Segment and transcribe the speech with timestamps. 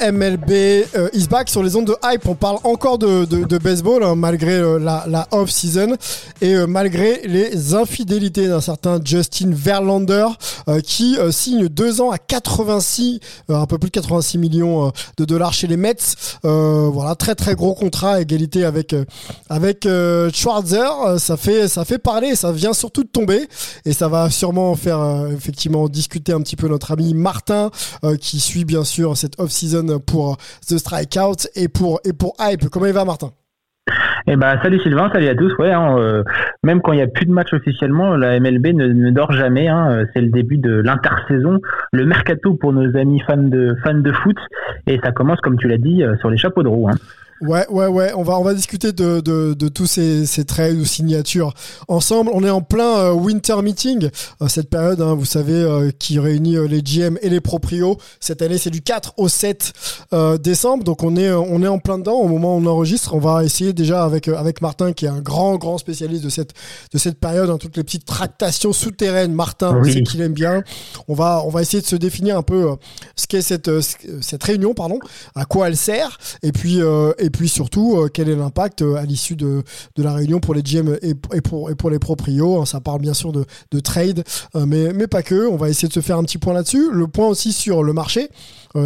[0.00, 2.26] MLB euh, is back sur les ondes de Hype.
[2.26, 5.96] On parle encore de, de, baseball hein, malgré euh, la, la off-season
[6.40, 10.26] et euh, malgré les infidélités d'un certain Justin Verlander
[10.68, 15.24] euh, qui signe deux ans à 86, euh, un peu plus de 86 millions de
[15.24, 15.96] dollars chez les Mets.
[16.42, 18.94] Voilà, très très gros contrat à égalité avec
[19.48, 19.86] avec
[20.32, 21.18] Schwarzer.
[21.18, 23.48] Ça fait ça fait parler, ça vient surtout de tomber
[23.84, 27.70] et ça va sûrement faire effectivement discuter un petit peu notre ami Martin
[28.20, 30.34] qui suit bien sûr cette off-season pour euh,
[30.68, 32.68] The Strikeout et pour et pour Hype.
[32.70, 33.30] Comment il va Martin?
[34.26, 35.56] Eh ben, salut Sylvain, salut à tous.
[35.56, 36.22] Ouais, hein, euh,
[36.62, 39.68] même quand il n'y a plus de match officiellement, la MLB ne, dort jamais.
[39.68, 41.60] Hein, Euh, c'est le début de l'intersaison,
[41.92, 44.36] le mercato pour nos amis fans de fans de foot,
[44.86, 46.88] et ça commence, comme tu l'as dit, sur les chapeaux de roue.
[46.90, 46.96] Hein.
[47.40, 48.12] Ouais, ouais, ouais.
[48.16, 51.54] On va, on va discuter de, de, de tous ces, ces trades ou signatures
[51.86, 52.30] ensemble.
[52.34, 54.10] On est en plein euh, winter meeting,
[54.42, 57.96] euh, cette période, hein, vous savez, euh, qui réunit les GM et les proprios.
[58.18, 59.72] Cette année, c'est du 4 au 7
[60.12, 62.14] euh, décembre, donc on est, on est en plein dedans.
[62.16, 65.20] Au moment où on enregistre, on va essayer déjà avec avec Martin, qui est un
[65.20, 66.54] grand, grand spécialiste de cette
[66.92, 69.32] de cette période, hein, toutes les petites tractations souterraines.
[69.32, 69.92] Martin, Oui.
[69.92, 70.64] sait qu'il aime bien.
[71.06, 72.70] On va, on va essayer de se définir un peu
[73.14, 74.98] ce qu'est cette ce- cette réunion, pardon,
[75.36, 76.80] à quoi elle sert, et puis
[77.28, 79.62] et puis surtout euh, quel est l'impact euh, à l'issue de,
[79.96, 82.58] de la réunion pour les GM et, pour et pour les proprios.
[82.58, 82.64] hein.
[82.64, 84.24] Ça parle bien sûr de, de trade,
[84.56, 85.46] euh, mais mais pas que.
[85.46, 86.90] On va essayer de se faire un petit point là-dessus.
[86.90, 88.30] Le point aussi sur le marché,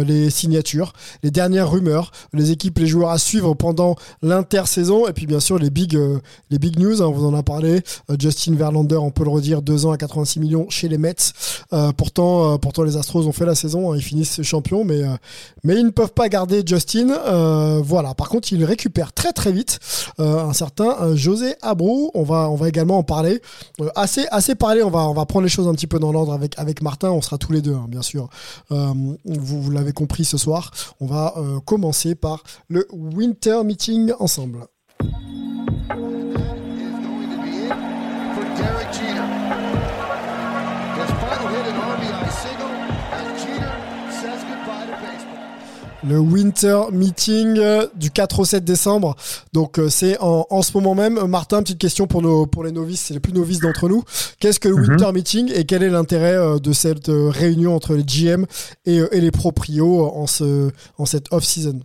[0.01, 5.27] les signatures, les dernières rumeurs, les équipes, les joueurs à suivre pendant l'intersaison, et puis
[5.27, 7.01] bien sûr les big euh, les big news.
[7.01, 7.81] hein, on vous en a parlé.
[8.09, 11.15] Euh, Justin Verlander, on peut le redire, deux ans à 86 millions chez les Mets.
[11.73, 15.03] Euh, pourtant, euh, pourtant les Astros ont fait la saison, hein, ils finissent champions, mais
[15.03, 15.15] euh,
[15.63, 17.09] mais ils ne peuvent pas garder Justin.
[17.11, 18.13] Euh, voilà.
[18.13, 19.79] Par contre, ils récupèrent très très vite
[20.19, 22.09] euh, un certain euh, José Abreu.
[22.13, 23.41] On va on va également en parler.
[23.81, 24.83] Euh, assez assez parlé.
[24.83, 27.11] On va on va prendre les choses un petit peu dans l'ordre avec avec Martin.
[27.11, 28.29] On sera tous les deux, hein, bien sûr.
[28.71, 28.93] Euh,
[29.25, 30.71] vous vous l'avez compris ce soir.
[30.99, 34.67] On va euh, commencer par le Winter Meeting ensemble.
[46.09, 49.15] Le Winter Meeting euh, du 4 au 7 décembre.
[49.53, 51.17] Donc euh, c'est en, en ce moment même.
[51.17, 54.03] Euh, Martin, petite question pour nos pour les novices, c'est les plus novices d'entre nous.
[54.39, 54.89] Qu'est-ce que le Mhm.
[54.89, 58.45] Winter Meeting et quel est l'intérêt de cette réunion entre les GM
[58.85, 61.79] et, et les proprios en ce en cette off season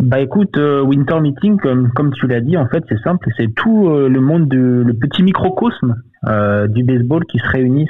[0.00, 3.54] Bah écoute, euh, Winter Meeting, comme, comme tu l'as dit, en fait, c'est simple, c'est
[3.54, 5.94] tout euh, le monde de le petit microcosme
[6.26, 7.88] euh, du baseball qui se réunissent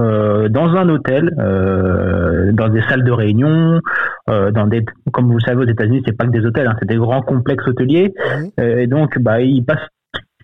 [0.00, 3.80] euh, dans un hôtel, euh, dans des salles de réunion,
[4.28, 6.76] euh, dans des, comme vous le savez aux États-Unis, c'est pas que des hôtels, hein,
[6.78, 8.12] c'est des grands complexes hôteliers,
[8.58, 9.88] et donc bah ils passent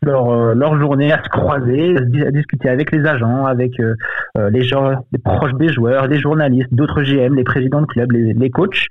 [0.07, 3.95] leur, euh, leur journée à se croiser, à, discuter avec les agents, avec euh,
[4.39, 8.13] euh, les gens, les proches des joueurs, les journalistes, d'autres GM, les présidents de clubs,
[8.13, 8.87] les, les coachs.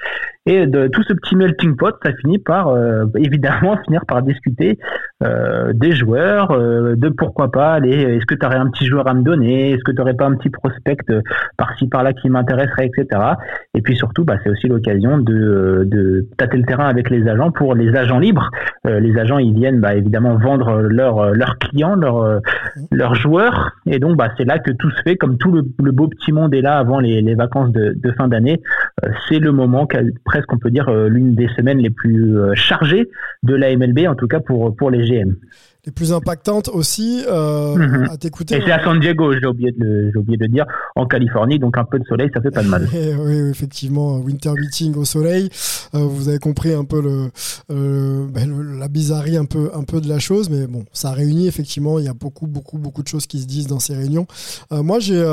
[0.47, 2.71] Et de tout ce petit melting pot, ça finit par
[3.15, 4.77] évidemment finir par discuter
[5.73, 9.23] des joueurs, de pourquoi pas les est-ce que tu aurais un petit joueur à me
[9.23, 10.97] donner, est-ce que tu aurais pas un petit prospect
[11.57, 13.19] par-ci par-là qui m'intéresserait, etc.
[13.73, 17.49] Et puis surtout, bah, c'est aussi l'occasion de, de tâter le terrain avec les agents
[17.49, 18.51] pour les agents libres.
[18.83, 22.39] Les agents, ils viennent bah, évidemment vendre leurs leurs clients, leurs euh,
[22.91, 26.07] leurs joueurs, et donc bah, c'est là que tout se fait, comme tout le, beau
[26.07, 28.61] petit monde est là avant les, vacances de, fin d'année.
[29.03, 29.87] Euh, c'est le moment,
[30.23, 33.09] presque on peut dire euh, l'une des semaines les plus euh, chargées
[33.43, 35.35] de la MLB, en tout cas pour les GM.
[35.85, 38.07] Les plus impactantes aussi euh, Mhm.
[38.11, 38.55] à t'écouter.
[38.57, 40.65] Et c'est à San Diego, j'ai oublié de oublié de dire,
[40.95, 42.87] en Californie, donc un peu de soleil, ça fait pas de mal.
[42.93, 45.49] Eh oui, effectivement, Winter Meeting au soleil.
[45.93, 47.29] Euh, vous avez compris un peu le,
[47.71, 51.11] euh, ben, le- la bizarrerie un peu, un peu de la chose, mais bon, ça
[51.11, 51.99] réunit effectivement.
[51.99, 54.25] Il y a beaucoup, beaucoup, beaucoup de choses qui se disent dans ces réunions.
[54.71, 55.23] Moi, j'ai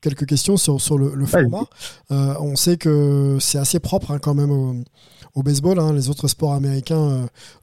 [0.00, 1.64] quelques questions sur, sur le, le format.
[2.10, 4.74] On sait que c'est assez propre hein, quand même au,
[5.36, 5.78] au baseball.
[5.78, 5.92] hein.
[5.92, 6.96] Les autres sports américains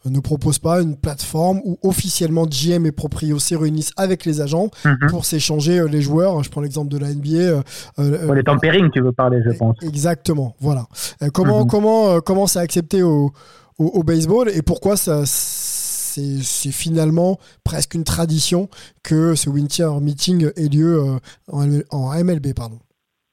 [0.05, 4.39] euh, ne proposent pas une plateforme où officiellement GM et proprio se réunissent avec les
[4.39, 5.09] agents Mhm.
[5.09, 6.41] pour s'échanger euh, les joueurs.
[6.43, 7.61] Je prends l'exemple de la NBA.
[7.99, 9.75] euh, Pour les tempérings, tu veux parler, je pense.
[9.81, 10.87] Exactement, voilà.
[11.33, 11.67] Comment Mhm.
[11.67, 13.31] comment euh, comment c'est accepté au,
[13.79, 18.69] au, au baseball et pourquoi ça c'est finalement presque une tradition
[19.01, 21.03] que ce winter meeting ait lieu
[21.51, 22.77] en, en MLB pardon.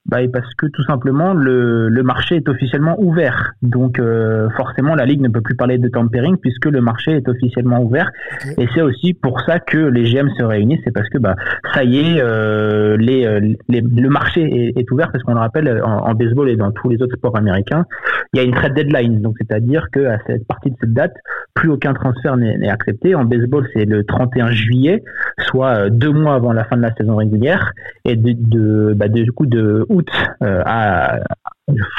[0.06, 3.52] Bah, parce que tout simplement le, le marché est officiellement ouvert.
[3.62, 7.29] Donc euh, forcément la ligue ne peut plus parler de tampering puisque le marché est
[7.29, 8.11] officiellement ouvert.
[8.58, 11.37] Et c'est aussi pour ça que les GM se réunissent, c'est parce que bah
[11.75, 15.41] ça y est, euh, les, euh, les- le marché est, est ouvert parce qu'on le
[15.41, 17.85] rappelle en, en baseball et dans tous les autres sports américains,
[18.32, 19.20] il y a une trade deadline.
[19.20, 21.14] Donc c'est-à-dire que à cette partie de cette date,
[21.55, 23.14] plus aucun transfert n'est accepté.
[23.14, 25.03] En baseball, c'est le 31 juillet,
[25.38, 27.73] soit deux mois avant la fin de la saison régulière,
[28.05, 30.09] et de, de bah, du coup de août
[30.43, 31.19] euh, à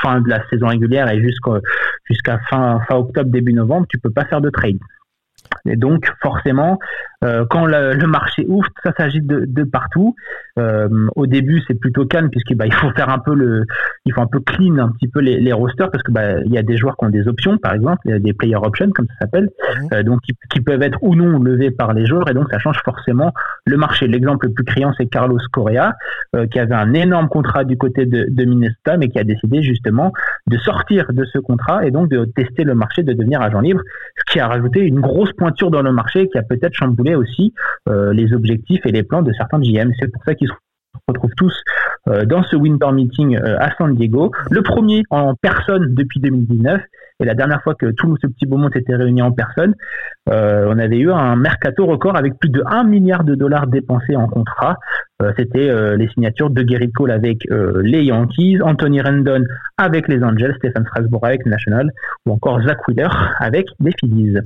[0.02, 4.42] fin de la saison régulière et jusqu'à fin octobre début novembre, tu peux pas faire
[4.42, 4.80] de trade.
[5.66, 6.80] Et donc forcément,
[7.24, 10.16] euh, quand le, marché ouvre, ça s'agit de partout.
[10.59, 13.65] Euh, au début, c'est plutôt calme puisque bah, il faut faire un peu le,
[14.06, 16.51] il faut un peu clean un petit peu les, les rosters parce que bah, il
[16.51, 18.56] y a des joueurs qui ont des options, par exemple, il y a des player
[18.56, 19.88] options comme ça s'appelle, Mhm.
[19.94, 22.59] euh, donc qui, qui peuvent être ou non levés par les joueurs et donc ça
[22.59, 23.33] change forcément
[23.65, 24.07] le marché.
[24.07, 25.94] L'exemple le plus criant, c'est Carlos Correa
[26.36, 29.62] euh, qui avait un énorme contrat du côté de, de Minnesota mais qui a décidé
[29.62, 30.12] justement
[30.47, 33.81] de sortir de ce contrat et donc de tester le marché, de devenir agent libre,
[34.18, 37.54] ce qui a rajouté une grosse pointure dans le marché qui a peut-être chamboulé aussi
[37.89, 39.92] euh, les objectifs et les plans de certains GM.
[40.00, 40.50] C'est pour ça qu'ils
[41.01, 41.53] se retrouvent tous
[42.07, 44.31] euh, dans ce winter meeting euh, à San Diego.
[44.50, 46.81] Le premier en personne depuis 2019
[47.19, 49.75] et la dernière fois que tout ce petit beau monde s'était réuni en personne,
[50.30, 54.15] euh, on avait eu un mercato record avec plus de 1 milliard de dollars dépensés
[54.15, 54.77] en contrat.
[55.38, 57.44] C'était les signatures de Gary Cole avec
[57.83, 59.44] les Yankees, Anthony Rendon
[59.77, 61.92] avec les Angels, Stephen Strasburg avec les Nationals
[62.25, 64.39] ou encore Zach Wheeler avec les Phillies.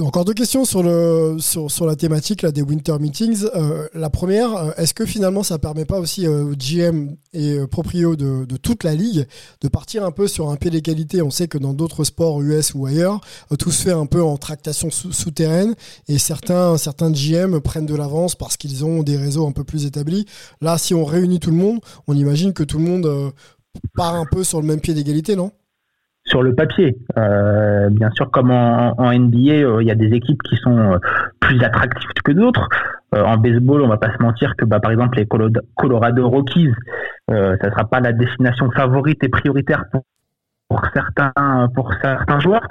[0.00, 3.44] Encore deux questions sur, le, sur, sur la thématique là, des Winter Meetings.
[3.54, 7.52] Euh, la première, euh, est-ce que finalement ça permet pas aussi euh, aux GM et
[7.52, 9.28] euh, proprio de, de toute la ligue
[9.60, 11.22] de partir un peu sur un pied d'égalité?
[11.22, 13.20] On sait que dans d'autres sports US ou ailleurs,
[13.52, 15.76] euh, tout se fait un peu en tractation sou- souterraine
[16.08, 19.86] et certains, certains GM prennent de l'avance parce qu'ils ont des réseaux un peu plus
[19.86, 20.26] établis.
[20.60, 21.78] Là, si on réunit tout le monde,
[22.08, 23.30] on imagine que tout le monde euh,
[23.94, 25.52] part un peu sur le même pied d'égalité, non?
[26.26, 26.98] Sur le papier.
[27.16, 30.98] Euh, bien sûr, comme en, NBA, euh, il y a des équipes qui sont euh,
[31.40, 32.68] plus attractives que d'autres.
[33.14, 36.28] Euh, en baseball, on va pas se mentir que, bah, par exemple, les Colo- Colorado
[36.28, 36.72] Rockies,
[37.28, 40.02] ça sera pas la destination favorite et prioritaire pour,
[40.68, 41.32] pour certains
[41.74, 42.66] pour certains joueurs.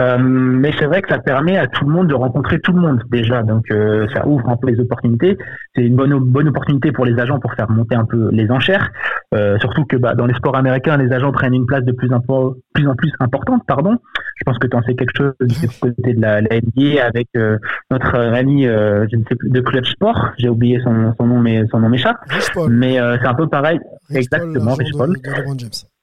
[0.00, 2.80] Euh, mais c'est vrai que ça permet à tout le monde de rencontrer tout le
[2.80, 3.42] monde déjà.
[3.42, 5.36] Donc euh, ça ouvre un peu les opportunités.
[5.74, 8.90] C'est une bonne bonne opportunité pour les agents pour faire monter un peu les enchères.
[9.34, 12.12] Euh, surtout que bah, dans les sports américains, les agents prennent une place de plus
[12.12, 13.62] en plus, en plus importante.
[13.66, 13.98] Pardon.
[14.36, 17.28] Je pense que tu en sais quelque chose du côté de la, la NBA avec
[17.36, 17.58] euh,
[17.90, 20.30] notre ami, euh, je ne sais plus, de Clutch Sport.
[20.38, 22.18] J'ai oublié son, son nom, mais son nom m'échappe.
[22.54, 22.72] Paul.
[22.72, 23.80] Mais euh, c'est un peu pareil.
[24.10, 25.56] Rich Paul, exactement, l'agent Rich Paul.
[25.56, 25.97] de.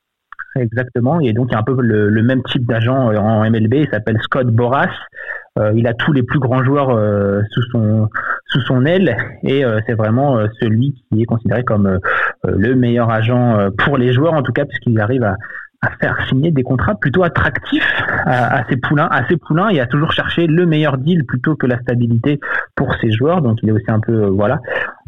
[0.58, 1.20] Exactement.
[1.20, 3.74] Et donc, il y a un peu le, même type d'agent euh, en MLB.
[3.74, 4.90] Il s'appelle Scott Boras.
[5.58, 8.10] Euh, il a tous les plus grands joueurs euh, sous son
[8.48, 12.00] sous son aile et c'est vraiment celui qui est considéré comme
[12.44, 15.36] le meilleur agent pour les joueurs en tout cas puisqu'il arrive à,
[15.82, 19.88] à faire signer des contrats plutôt attractifs à, ses poulains, à ses poulains et à
[19.88, 22.40] toujours chercher le meilleur deal plutôt que la stabilité
[22.76, 23.42] pour ses joueurs.
[23.42, 24.62] Donc il est aussi un peu voilà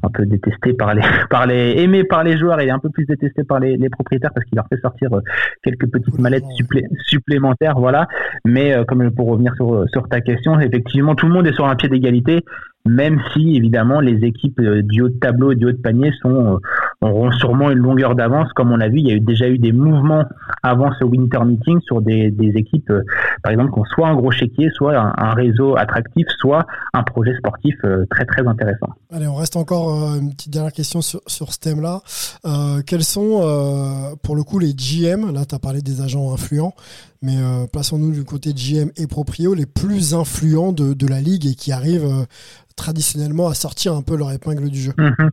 [0.03, 3.05] un peu détesté par les par les aimé par les joueurs et un peu plus
[3.05, 5.21] détesté par les, les propriétaires parce qu'il leur fait sortir euh,
[5.63, 8.07] quelques petites mallettes supplé- supplémentaires voilà.
[8.45, 11.65] Mais euh, comme pour revenir sur sur ta question effectivement tout le monde est sur
[11.67, 12.43] un pied d'égalité
[12.87, 16.11] même si évidemment les équipes euh, du haut de tableau et du haut de panier
[16.21, 16.57] sont euh,
[17.01, 18.51] auront sûrement une longueur d'avance.
[18.53, 20.23] Comme on l'a vu il y a eu déjà eu des mouvements
[20.63, 23.03] avant ce winter meeting sur des, équipes euh,
[23.43, 27.35] par exemple qui ont soit un gros chéquier soit un, réseau attractif soit un projet
[27.37, 27.75] sportif
[28.09, 28.87] très très intéressant.
[29.11, 32.01] Allez, on reste encore une petite dernière question sur, ce thème-là.
[32.85, 36.73] Quels sont, pour le coup, les GM Là, tu as parlé des agents influents,
[37.21, 41.45] mais euh, plaçons-nous du côté GM et proprio, les plus influents de, de la ligue
[41.47, 42.25] et qui arrivent euh,
[42.75, 44.93] traditionnellement à sortir un peu leur épingle du jeu.
[44.97, 45.29] Mhm.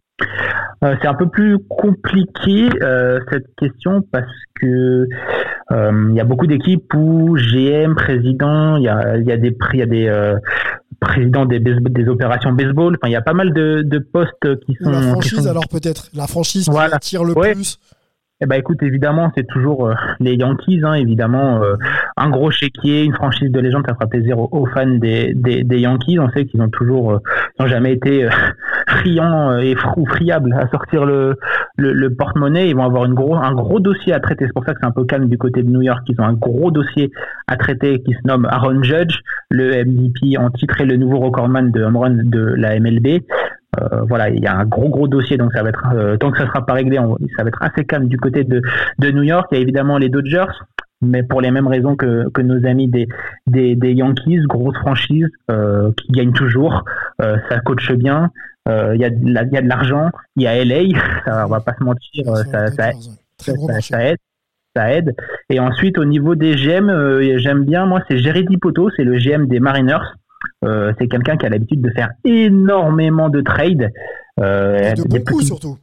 [0.85, 4.27] Euh, c'est un peu plus compliqué euh, cette question parce
[4.61, 5.07] que
[5.71, 9.51] il y a beaucoup d'équipes où GM, président, il y a, il y a des
[9.51, 10.35] prix, il y a des
[11.01, 11.61] présidents des,
[12.09, 12.95] opérations baseball.
[12.97, 14.91] Enfin, il y a pas mal de, de postes qui sont.
[14.91, 17.55] la qui franchise, sont- alors peut-être La franchise qui attire le Ouais.
[17.55, 17.79] plus
[18.45, 21.77] Eh ben écoute, évidemment, c'est toujours euh, les Yankees, hein, évidemment, euh,
[22.19, 25.35] un gros chéquier, une franchise de légende, ça fera plaisir aux, fans des,
[25.71, 26.19] Yankees.
[26.19, 27.19] On sait qu'ils ont toujours, euh,
[27.59, 28.31] ils ont jamais été euh,
[28.89, 31.37] friands euh, et ou friables à sortir le,
[32.19, 32.69] porte-monnaie.
[32.69, 34.45] Ils vont avoir une gros, un gros dossier à traiter.
[34.47, 36.03] C'est pour ça que c'est un peu calme du côté de New York.
[36.09, 37.11] Ils ont un gros dossier
[37.47, 41.71] à traiter qui se nomme Aaron Judge, le MVP en titre et le nouveau recordman
[41.71, 43.23] de de la MLB.
[43.81, 46.31] Euh, voilà, il y a un gros gros dossier, donc ça va être euh, tant
[46.31, 48.61] que ça sera pas réglé, on- ça va être assez calme du côté de,
[48.99, 49.49] de New York.
[49.53, 50.47] Il y a évidemment les Dodgers,
[51.03, 53.09] mais pour les mêmes raisons que, que nos amis des,
[53.47, 56.85] des, des Yankees, grosse franchise euh, qui gagne toujours,
[57.23, 58.31] euh, ça coache bien.
[58.67, 61.45] Il y, a de la- il y a de l'argent, il y a LA, ça,
[61.47, 62.69] on va pas se mentir, ça,
[64.11, 64.19] aide.
[64.77, 65.15] Ça aide.
[65.51, 66.91] Et ensuite, au niveau des GM,
[67.39, 69.99] j'aime bien, moi, c'est Jerry Dipoto, c'est le GM des Mariners.
[70.65, 73.91] Euh, c'est quelqu'un qui a l'habitude de faire énormément de trades.
[74.41, 75.79] Euh, de petits- surtout.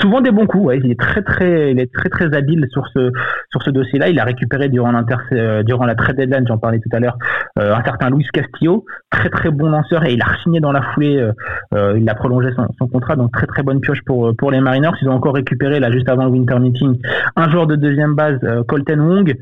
[0.00, 0.74] Souvent des bons coups.
[0.82, 3.10] Il est très très, il est très très habile sur ce
[3.50, 4.08] sur ce dossier-là.
[4.08, 4.92] Il a récupéré durant
[5.32, 7.16] euh, durant la trade deadline, j'en parlais tout à l'heure,
[7.58, 10.82] euh, un certain Luis Castillo, très très bon lanceur et il a signé dans la
[10.82, 11.30] foulée.
[11.74, 14.92] euh, il a prolongé son, contrat, donc très très bonne pioche pour pour les Mariners.
[15.00, 16.98] Ils ont encore récupéré là juste avant le winter meeting
[17.36, 19.34] un joueur de deuxième base, Colton Wong,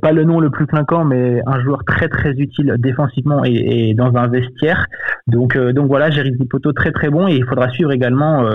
[0.00, 3.94] pas le nom le plus clinquant, mais un joueur très très utile défensivement et, et
[3.94, 4.86] dans un vestiaire.
[5.26, 8.48] Donc donc voilà, Jerry Dipoto très très bon et il faudra suivre également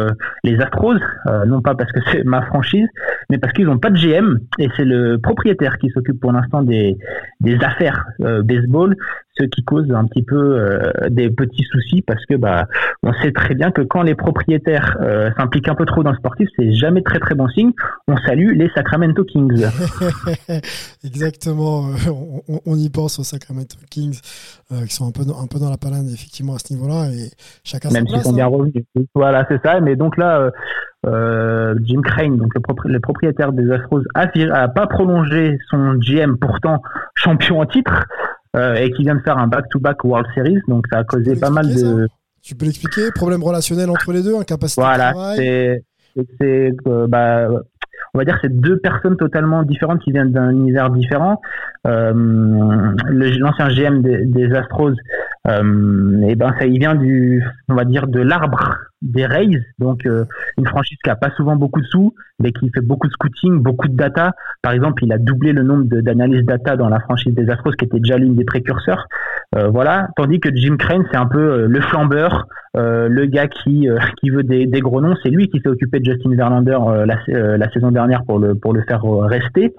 [0.43, 2.87] les Astros, euh, non pas parce que c'est ma franchise,
[3.29, 6.61] mais parce qu'ils n'ont pas de GM et c'est le propriétaire qui s'occupe pour l'instant
[6.61, 6.97] des,
[7.61, 8.95] affaires euh, baseball,
[9.39, 12.67] ce qui cause un petit peu euh, des petits soucis parce que bah
[13.03, 16.17] on sait très bien que quand les propriétaires euh, s'impliquent un peu trop dans le
[16.17, 17.71] sportif, c'est jamais très très bon signe.
[18.07, 19.65] On salue les Sacramento Kings.
[21.03, 22.11] Exactement, euh,
[22.65, 24.19] on, y pense aux Sacramento Kings
[24.71, 27.09] euh, qui sont un peu, dans- un peu dans la panade effectivement à ce niveau-là
[27.11, 27.29] et
[27.63, 28.23] chacun même s'ils place.
[28.25, 28.49] sont bien hein.
[28.49, 28.83] revenus.
[29.15, 29.79] Voilà, c'est ça.
[29.79, 30.51] Mais donc là,
[31.05, 35.93] euh, Jim Crane, donc le, propri- le propriétaire des Astros, a, a pas prolongé son
[35.95, 36.81] GM, pourtant
[37.15, 38.05] champion en titre,
[38.55, 40.59] euh, et qui vient de faire un back-to-back World Series.
[40.67, 42.07] Donc ça a causé pas mal de.
[42.41, 45.81] Tu peux l'expliquer Problème relationnel entre les deux, incapacité Voilà, de travail
[46.39, 47.47] c'est euh, bah,
[48.13, 51.41] on va dire que c'est deux personnes totalement différentes qui viennent d'un univers différent.
[51.87, 52.13] Euh,
[53.11, 54.93] L'ancien GM des, des Astros,
[55.47, 60.05] euh, et ben ça il vient du, on va dire de l'arbre des Rays, donc
[60.05, 60.25] euh,
[60.57, 63.61] une franchise qui a pas souvent beaucoup de sous, mais qui fait beaucoup de scouting,
[63.61, 64.33] beaucoup de data.
[64.61, 67.85] Par exemple, il a doublé le nombre d'analyses data dans la franchise des Astros, qui
[67.85, 69.07] était déjà l'une des précurseurs.
[69.55, 73.47] Euh, voilà, tandis que Jim Crane, c'est un peu euh, le flambeur, euh, le gars
[73.47, 73.87] qui
[74.21, 75.15] qui veut des, des gros noms.
[75.23, 78.73] C'est lui qui s'est occupé de Justin Verlander la, la saison dernière pour le pour
[78.73, 79.73] le faire rester.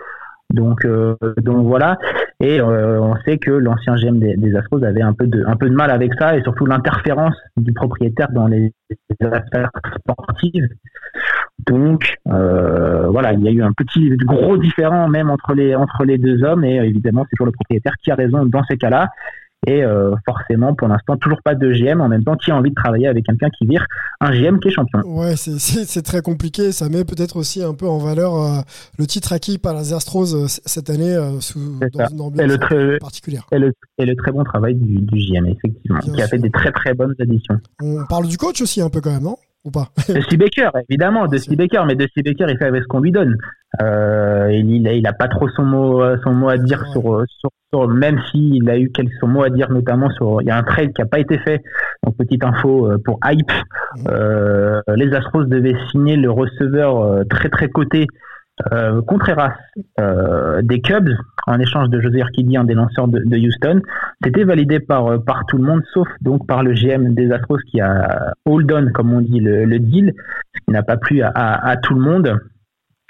[0.51, 1.99] Donc euh, donc voilà.
[2.41, 5.57] Et euh, on sait que l'ancien GM des, des Astros avait un peu de un
[5.57, 8.73] peu de mal avec ça et surtout l'interférence du propriétaire dans les
[9.21, 10.69] affaires sportives.
[11.67, 16.05] Donc euh, voilà, il y a eu un petit gros différent même entre les entre
[16.05, 18.77] les deux hommes et euh, évidemment c'est toujours le propriétaire qui a raison dans ces
[18.77, 19.09] cas-là.
[19.67, 22.01] Et euh, forcément, pour l'instant, toujours pas de GM.
[22.01, 23.85] En même temps, qui a envie de travailler avec quelqu'un qui vire
[24.21, 26.73] un GM qui est champion Ouais, c'est- très compliqué.
[26.73, 28.61] Ça met peut-être aussi un peu en valeur euh,
[28.99, 32.59] le titre acquis par les Astros euh, cette année sous, dans une Et ambiance le,
[32.59, 33.47] très, particulière.
[33.53, 36.39] et, le, et le très bon travail du, du GM, effectivement, Bien qui a fait
[36.39, 37.59] des très très bonnes additions.
[37.83, 39.37] On parle du coach aussi un peu quand même, non?
[39.65, 43.01] Ou pas Steve Baker, évidemment, Steve Baker, mais Steve Baker, il fait avec ce qu'on
[43.01, 43.37] lui donne.
[43.83, 46.81] Euh, il, il, a, il a pas trop son mot, euh, son mot à dire
[46.81, 46.93] Ouais.
[46.93, 50.41] sur, euh, sur, sur- même s'il a eu quelques son mot à dire, notamment sur,
[50.43, 51.63] il y a un trade qui a pas été fait.
[52.03, 53.53] Donc petite info pour hype,
[54.09, 58.07] euh, les Astros devaient signer le receveur très très coté
[58.73, 59.55] euh, Contreras
[59.99, 61.11] euh, des Cubs
[61.47, 63.83] en échange de José Urquidy, un des lanceurs de, Houston.
[64.23, 67.59] C'était validé par euh, par tout le monde, sauf donc par le GM des Astros
[67.71, 70.13] qui a hold on, comme on dit, le, deal,
[70.55, 72.41] ce qui n'a pas plu à tout le monde.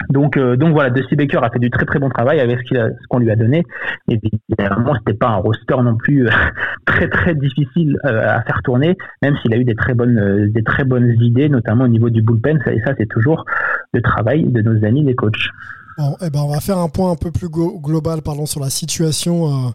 [0.09, 3.07] Donc, euh, donc voilà, Dusty Baker a fait du très très bon travail avec ce
[3.09, 3.63] qu'on lui a donné.
[4.07, 6.31] Évidemment, c'était pas un roster non plus euh,
[6.85, 10.63] très très difficile euh, à faire tourner, même s'il a eu des très bonnes des
[10.63, 12.59] très bonnes idées, notamment au niveau du bullpen.
[12.67, 13.45] Et ça, c'est toujours
[13.93, 15.49] le travail de nos amis les coachs.
[15.97, 19.67] Bon, eh ben, on va faire un point un peu plus global sur la situation
[19.67, 19.69] euh,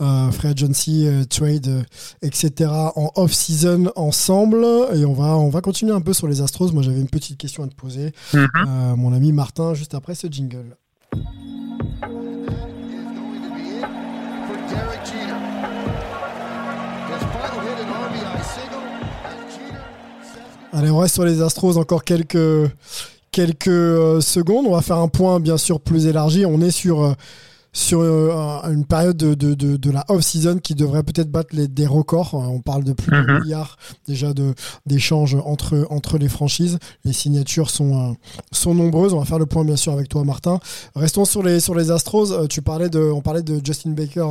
[0.00, 1.82] euh, free agency, euh, trade, euh,
[2.22, 2.70] etc.
[2.70, 4.64] en off-season ensemble.
[4.94, 6.72] Et on va, on va continuer un peu sur les Astros.
[6.72, 8.12] Moi, j'avais une petite question à te poser.
[8.32, 8.48] Mhm.
[8.66, 10.76] Euh, mon ami Martin, juste après ce jingle.
[20.72, 22.36] Allez, on reste sur les Astros encore quelques,
[23.38, 24.66] quelques euh, secondes.
[24.66, 26.44] On va faire un point bien sûr plus élargi.
[26.44, 27.12] On est sur, euh,
[27.72, 28.32] sur euh,
[28.64, 31.86] un- une période de, de, de, de la off-season qui devrait peut-être battre les, des
[31.86, 32.34] records.
[32.34, 33.42] On parle de plus de Mhm.
[33.44, 33.76] milliards
[34.08, 34.32] déjà
[34.86, 36.78] d'échanges entre, entre les franchises.
[37.04, 38.16] Les signatures sont,
[38.50, 39.14] sont nombreuses.
[39.14, 40.58] On va faire le point bien sûr avec toi Martin.
[40.96, 42.48] Restons sur les, sur les Astros.
[42.48, 44.26] Tu parlais de, on parlait de Justin Baker,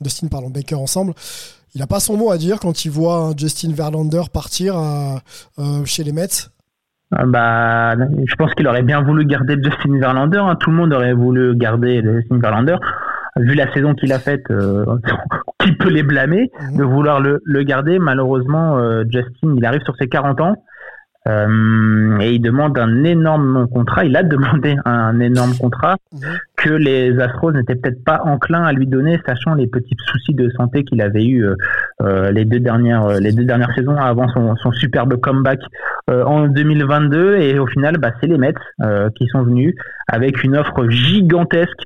[0.00, 1.12] Dustin pardon, Baker ensemble.
[1.74, 4.80] Il n'a pas son mot à dire quand il voit un Justin Verlander partir
[5.84, 6.48] chez les Mets.
[7.14, 10.38] Ah Bah, je pense qu'il aurait bien voulu garder Justin Verlander.
[10.38, 10.56] hein.
[10.56, 12.76] Tout le monde aurait voulu garder Justin Verlander.
[13.36, 14.84] Vu la saison qu'il a faite, euh,
[15.60, 17.98] qui peut les blâmer de vouloir le, le garder?
[17.98, 20.56] Malheureusement, euh, Justin, il arrive sur ses 40 ans.
[21.26, 24.04] Euh, et il demande un énorme contrat.
[24.04, 26.20] Il a demandé un énorme contrat Mhm.
[26.56, 30.48] que les Astros n'étaient peut-être pas enclins à lui donner, sachant les petits soucis de
[30.50, 31.54] santé qu'il avait eu euh,
[32.02, 35.60] euh, les deux dernières les deux dernières saisons avant son, son superbe comeback
[36.08, 37.36] euh, en 2022.
[37.36, 38.54] Et au final, bah, c'est les Mets
[39.16, 39.74] qui sont venus
[40.06, 41.82] avec une offre gigantesque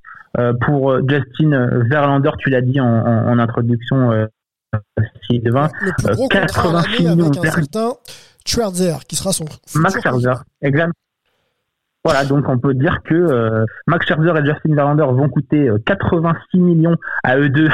[0.61, 2.31] pour Justin Verlander.
[2.39, 4.27] Tu l'as dit en, en- en introduction.
[5.31, 5.69] Sylvain.
[5.83, 7.31] Le plus gros contrat à 86 l'année millions
[8.47, 9.45] Schwarzer, qui sera son
[9.75, 10.93] Max Scherzer, exact.
[12.05, 15.79] Voilà, donc on peut dire que euh, Max Scherzer et Justin Verlander vont coûter euh,
[15.87, 17.69] 86 millions à eux deux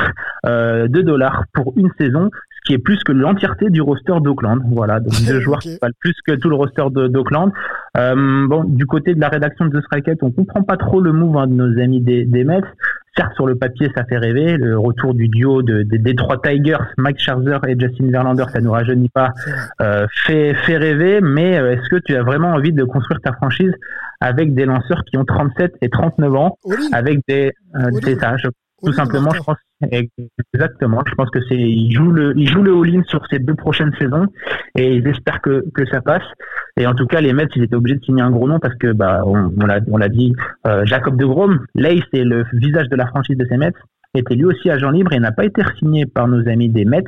[0.44, 4.60] euh, de dollars pour une saison, ce qui est plus que l'entièreté du roster d'Oakland.
[4.70, 6.82] Voilà, donc deux joueurs qui valent plus que tout le roster.
[6.82, 11.12] Euh, bon, du côté de la rédaction de The Strikeout, on comprend pas trop le
[11.12, 12.60] move hein, de nos amis des, des Mets.
[13.18, 14.56] Certes, sur le papier, ça fait rêver.
[14.56, 18.70] Le retour du duo de- des Detroit Tigers, Mike Scherzer et Justin Verlander, ça nous
[18.70, 19.32] rajeunit pas
[19.82, 23.32] euh, fait, fait rêver, mais euh, est-ce que tu as vraiment envie de construire ta
[23.32, 23.72] franchise
[24.20, 26.56] avec des lanceurs qui ont 37 et 39 ans,
[26.92, 28.48] avec des, euh, ça, je-
[28.84, 29.56] tout simplement, je pense
[30.52, 33.54] exactement, je pense que c'est, ils jouent le, ils jouent le all-in sur ces deux
[33.54, 34.26] prochaines saisons
[34.76, 36.22] et ils espèrent que, que ça passe.
[36.76, 38.74] Et en tout cas, les Mets, ils étaient obligés de signer un gros nom parce
[38.76, 40.32] que, bah, on, on l'a, on l'a dit,
[40.66, 43.72] euh, Jacob de Grom, Lace est le visage de la franchise de ces Mets,
[44.14, 47.04] était lui aussi agent libre et n'a pas été signé par nos amis des Mets.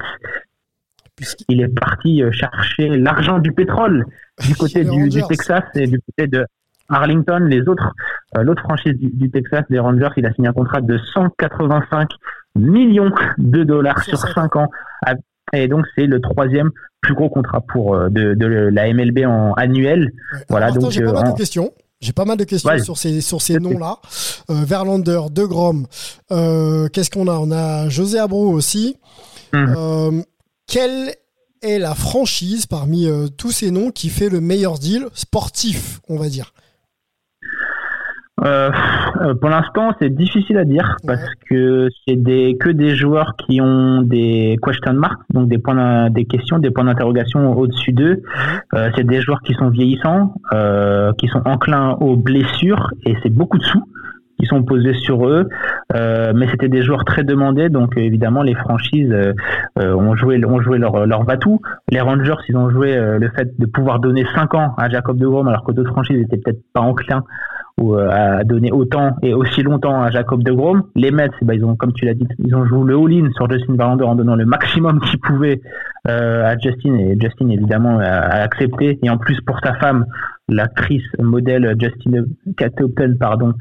[1.17, 4.05] Puisqu'il- Il est parti euh, chercher l'argent du pétrole
[4.47, 5.23] du côté du, du.
[5.29, 6.45] Texas et du côté de
[6.91, 7.93] Arlington, les autres,
[8.37, 12.09] euh, l'autre franchise du, du Texas, les Rangers, il a signé un contrat de 185
[12.57, 14.69] millions de dollars Sur sur cinq 5 ans.
[15.07, 15.15] Ah,
[15.53, 16.71] Et donc c'est le troisième
[17.01, 20.13] plus gros contrat pour euh, de, de la MLB en annuel.
[20.35, 20.41] Ouais.
[20.51, 21.71] Voilà, donc, j'ai pas euh, mal en- de questions.
[22.01, 22.79] J'ai pas mal de questions Ouais.
[22.79, 23.97] sur ces, sur ces noms-là.
[24.51, 25.87] Euh, Verlander, De Grom.
[26.33, 27.33] Euh, Qu'est-ce qu'on a?
[27.35, 28.97] On a José Abreu aussi.
[29.53, 29.75] Mhm.
[29.77, 30.23] Euh,
[30.67, 31.11] quelle
[31.63, 36.17] est la franchise parmi euh, tous ces noms qui fait le meilleur deal sportif, on
[36.17, 36.55] va dire?
[38.43, 38.71] Euh,
[39.21, 43.61] euh, pour l'instant, c'est difficile à dire parce que c'est des que des joueurs qui
[43.61, 48.23] ont des question marks, donc des points, des questions, des points d'interrogation au-dessus d'eux.
[48.75, 53.31] Euh, c'est des joueurs qui sont vieillissants, euh, qui sont enclins aux blessures et c'est
[53.31, 53.85] beaucoup de sous
[54.41, 55.49] qui sont posés sur eux.
[55.95, 59.35] Euh, mais c'était des joueurs très demandés, donc évidemment les franchises euh,
[59.77, 61.61] ont joué ont joué leur leur batou.
[61.91, 65.19] Les Rangers, ils ont joué euh, le fait de pouvoir donner 5 ans à Jacob
[65.19, 67.25] de Grom alors que d'autres franchises étaient peut-être pas enclins
[67.81, 70.83] ou euh, à donner autant et aussi longtemps à Jacob de Grom.
[70.95, 73.51] Les Mets, bah, ils ont, comme tu l'as dit, ils ont joué le all-in sur
[73.51, 75.61] Justin Verlander en donnant le maximum qu'ils pouvaient
[76.09, 80.07] euh, à Justin et Justin évidemment a, a accepté et en plus pour sa femme,
[80.49, 82.25] l'actrice modèle Justin
[82.57, 83.55] Catopton, pardon,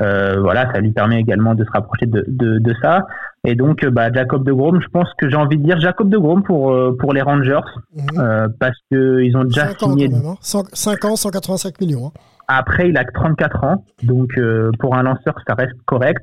[0.00, 3.06] euh, voilà, ça lui permet également de se rapprocher de, de, de ça.
[3.44, 6.18] Et donc, bah, Jacob de Grom, je pense que j'ai envie de dire Jacob de
[6.18, 7.60] Grom pour euh, pour les Rangers
[7.94, 8.04] Mhm.
[8.18, 10.10] euh, parce que ils ont déjà 5 ans signé.
[10.14, 10.34] Hein.
[10.40, 12.06] 5 ans, 185 millions.
[12.08, 12.12] Hein.
[12.48, 16.22] Après, il a que 34 ans, donc euh, pour un lanceur, ça reste correct.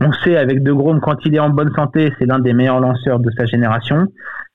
[0.00, 2.80] On sait avec De Grom, quand il est en bonne santé, c'est l'un des meilleurs
[2.80, 4.08] lanceurs de sa génération.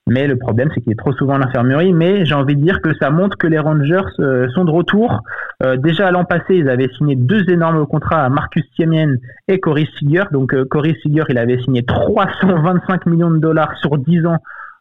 [0.08, 1.92] Mais le problème, c'est qu'il est trop souvent à l'infirmerie.
[1.92, 5.20] Mais j'ai envie de dire que ça montre que les Rangers euh, sont de retour.
[5.62, 9.14] Euh, déjà l'an passé, ils avaient signé deux énormes contrats à Marcus Siemien
[9.46, 10.24] et Corey Seager.
[10.32, 14.38] Donc euh, Corey Seager, il avait signé 325 millions de dollars sur 10 ans.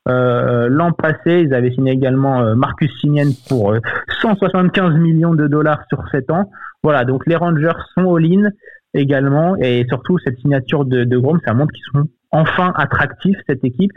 [0.08, 3.80] Euh, l'an passé, ils avaient signé également euh, Marcus Siemien pour euh,
[4.22, 6.50] 175 millions de dollars sur 7 ans.
[6.82, 8.50] Voilà, donc les Rangers sont all-in
[8.94, 13.64] également et surtout cette signature de, de Grom, ça montre qu'ils sont enfin attractifs cette
[13.64, 13.92] équipe.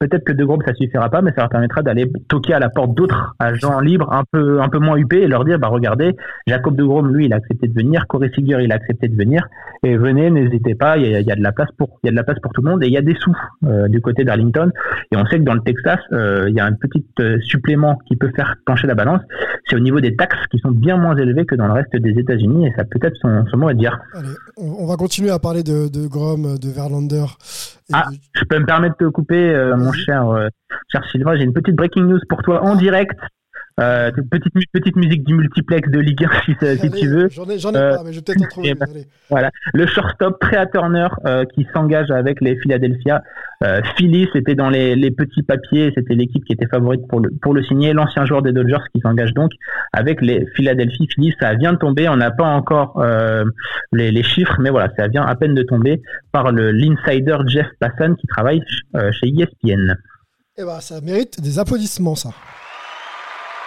[0.00, 2.68] Peut-être que De Grom ça suffira pas, mais ça leur permettra d'aller toquer à la
[2.68, 6.14] porte d'autres agents libres un peu un peu moins huppés et leur dire bah regardez,
[6.46, 9.16] Jacob De Grom lui il a accepté de venir, Corey Seager il a accepté de
[9.16, 9.48] venir.
[9.82, 12.16] Et venez n'hésitez pas, il y a, de la place pour il y a de
[12.16, 12.84] la place pour tout le monde.
[12.84, 13.34] Et il y a des sous
[13.64, 14.70] euh, du côté d'Arlington.
[15.10, 17.98] Et on sait que dans le Texas euh, il y a un petit euh, supplément
[18.06, 19.22] qui peut faire pencher la balance,
[19.68, 22.18] c'est au niveau des taxes qui sont bien moins élevées que dans le reste des
[22.20, 22.68] États-Unis.
[22.68, 23.98] Et ça peut être son, son mot à dire.
[24.14, 27.24] Allez, on, on va continuer à parler de, de Grom, de Verlander.
[27.92, 30.48] Ah, de- je peux me permettre de te couper, euh, mon cher, euh,
[30.92, 31.36] cher Sylvain.
[31.36, 33.18] J'ai une petite breaking news pour toi en direct.
[33.78, 37.28] Euh, petite, petite musique du multiplex de Ligue 1 si, tu veux.
[37.30, 38.70] J'en ai, Euh, pas, mais je vais peut-être en trouver.
[38.70, 39.06] une, allez.
[39.30, 39.50] Voilà.
[39.72, 43.22] Le shortstop Trea Turner euh, qui s'engage avec les Philadelphia
[43.62, 44.26] euh, Phillies.
[44.32, 45.92] C'était dans les, les petits papiers.
[45.94, 47.92] C'était l'équipe qui était favorite pour le, pour le signer.
[47.92, 49.52] L'ancien joueur des Dodgers qui s'engage donc
[49.92, 51.34] avec les Philadelphia Phillies.
[51.40, 52.08] Ça vient de tomber.
[52.08, 53.44] On n'a pas encore euh,
[53.92, 58.16] les, les chiffres, mais voilà, ça vient à peine de tomber par l'insider Jeff Passan
[58.16, 58.60] qui travaille
[58.96, 59.94] euh, chez ESPN.
[60.56, 62.30] Eh ben, ça mérite des applaudissements, ça.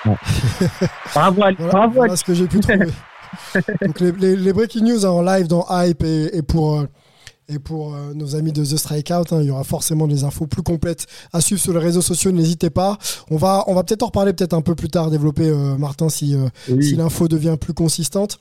[1.13, 1.77] Bravo, à- Voilà, bravo.
[1.77, 2.87] à- voilà ce que j'ai pu trouver.
[3.85, 6.87] Donc les, les- les breaking news en live dans Hype et, et pour, euh,
[7.47, 9.31] et pour euh, nos amis de The Strikeout.
[9.33, 12.31] hein, il y aura forcément des infos plus complètes à suivre sur les réseaux sociaux.
[12.31, 12.97] N'hésitez pas.
[13.29, 16.09] On va, on va peut-être en reparler peut-être un peu plus tard, développer euh, Martin
[16.09, 16.83] si, euh, Oui.
[16.83, 18.39] si l'info devient plus consistante.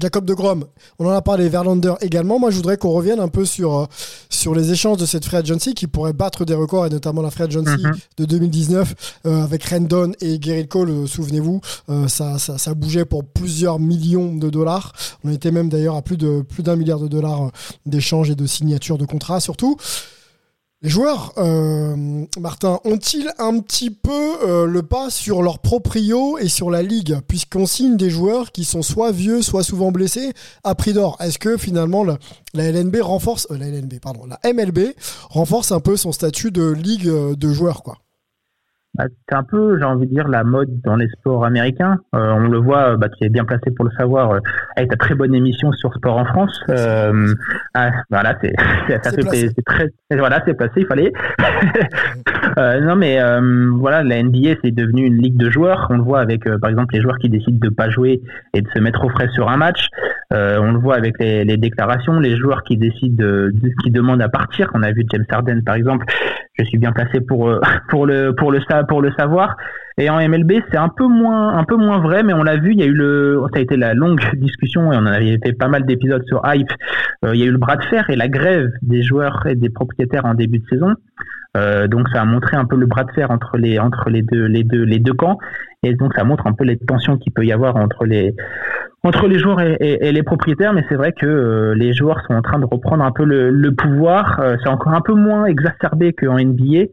[0.00, 0.64] Jacob de Grom,
[0.98, 2.38] on en a parlé, Verlander également.
[2.38, 3.86] Moi, je voudrais qu'on revienne un peu sur, euh,
[4.30, 7.30] sur les échanges de cette free agency qui pourrait battre des records, et notamment la
[7.30, 7.94] free agency Mhm.
[8.18, 8.94] de 2019
[9.26, 13.78] euh, avec Rendon et Gerrit Cole, euh, souvenez-vous, euh, ça, ça, ça bougeait pour plusieurs
[13.78, 14.92] millions de dollars.
[15.24, 17.50] On était même d'ailleurs à plus de plus d'un milliard de dollars
[17.86, 19.76] d'échanges et de signatures de contrats, surtout.
[20.80, 26.48] Les joueurs, euh, Martin, ont-ils un petit peu euh, le pas sur leur proprio et
[26.48, 30.76] sur la ligue, puisqu'on signe des joueurs qui sont soit vieux, soit souvent blessés à
[30.76, 31.16] prix d'or.
[31.18, 32.16] Est-ce que finalement la,
[32.54, 34.94] LNB renforce, euh, la LNB, pardon, la MLB
[35.30, 37.98] renforce un peu son statut de ligue de joueurs, quoi?
[39.28, 41.98] C'est un peu, j'ai envie de dire, la mode dans les sports américains.
[42.14, 44.38] Euh, on le voit, bah, tu es bien placé pour le savoir, euh,
[44.76, 46.60] avec ta très bonne émission sur Sport en France.
[46.68, 47.32] Euh,
[47.74, 48.52] ah, voilà, c'est,
[49.64, 51.12] très, voilà, c'est placé, il fallait.
[52.56, 55.86] Euh, non, mais euh, voilà, la NBA c'est devenu une ligue de joueurs.
[55.90, 58.20] On le voit avec, euh, par exemple, les joueurs qui décident de pas jouer
[58.54, 59.86] et de se mettre au frais sur un match.
[60.32, 63.90] Euh, on le voit avec les, les déclarations, les joueurs qui décident, de, de- qui
[63.90, 64.70] demandent à partir.
[64.74, 66.06] On a vu James Harden, par exemple.
[66.58, 69.56] Je suis bien placé pour euh, pour le pour le pour le savoir.
[69.98, 72.72] Et en MLB, c'est un peu moins un peu moins vrai, mais on l'a vu.
[72.72, 75.38] Il y a eu le, ça a été la longue discussion et on en avait
[75.44, 76.72] fait pas mal d'épisodes sur Hype.
[77.24, 79.56] Euh, il y a eu le bras de fer et la grève des joueurs et
[79.56, 80.94] des propriétaires en début de saison.
[81.56, 84.20] Euh, donc ça a montré un peu le bras de fer entre les entre les
[84.20, 85.38] deux les deux les deux camps
[85.82, 88.34] et donc ça montre un peu les tensions qu'il peut y avoir entre les
[89.02, 92.42] entre les joueurs et, les propriétaires mais c'est vrai que euh, les joueurs sont en
[92.42, 96.90] train de reprendre un peu le, pouvoir c'est encore un peu moins exacerbé qu'en NBA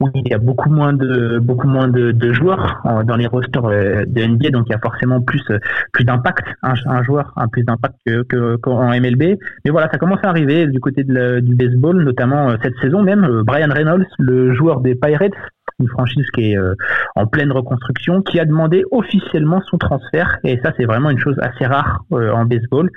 [0.00, 3.26] où il y a beaucoup moins de beaucoup moins de, de joueurs euh, dans les
[3.26, 5.58] rosters euh, de NBA donc il y a forcément plus euh,
[5.92, 6.44] plus d'impact.
[6.62, 9.22] Un, un joueur a plus d'impact que que- qu'en MLB
[9.64, 13.42] mais voilà ça commence à arriver du côté du baseball notamment cette saison même.
[13.44, 15.32] Brian Reynolds le joueur des Pirates
[15.78, 16.74] une franchise qui est euh,
[17.16, 20.38] en pleine reconstruction, qui a demandé officiellement son transfert.
[20.44, 22.90] Et ça, c'est vraiment une chose assez rare euh, en baseball,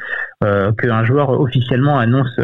[0.44, 2.40] euh, qu'un joueur officiellement annonce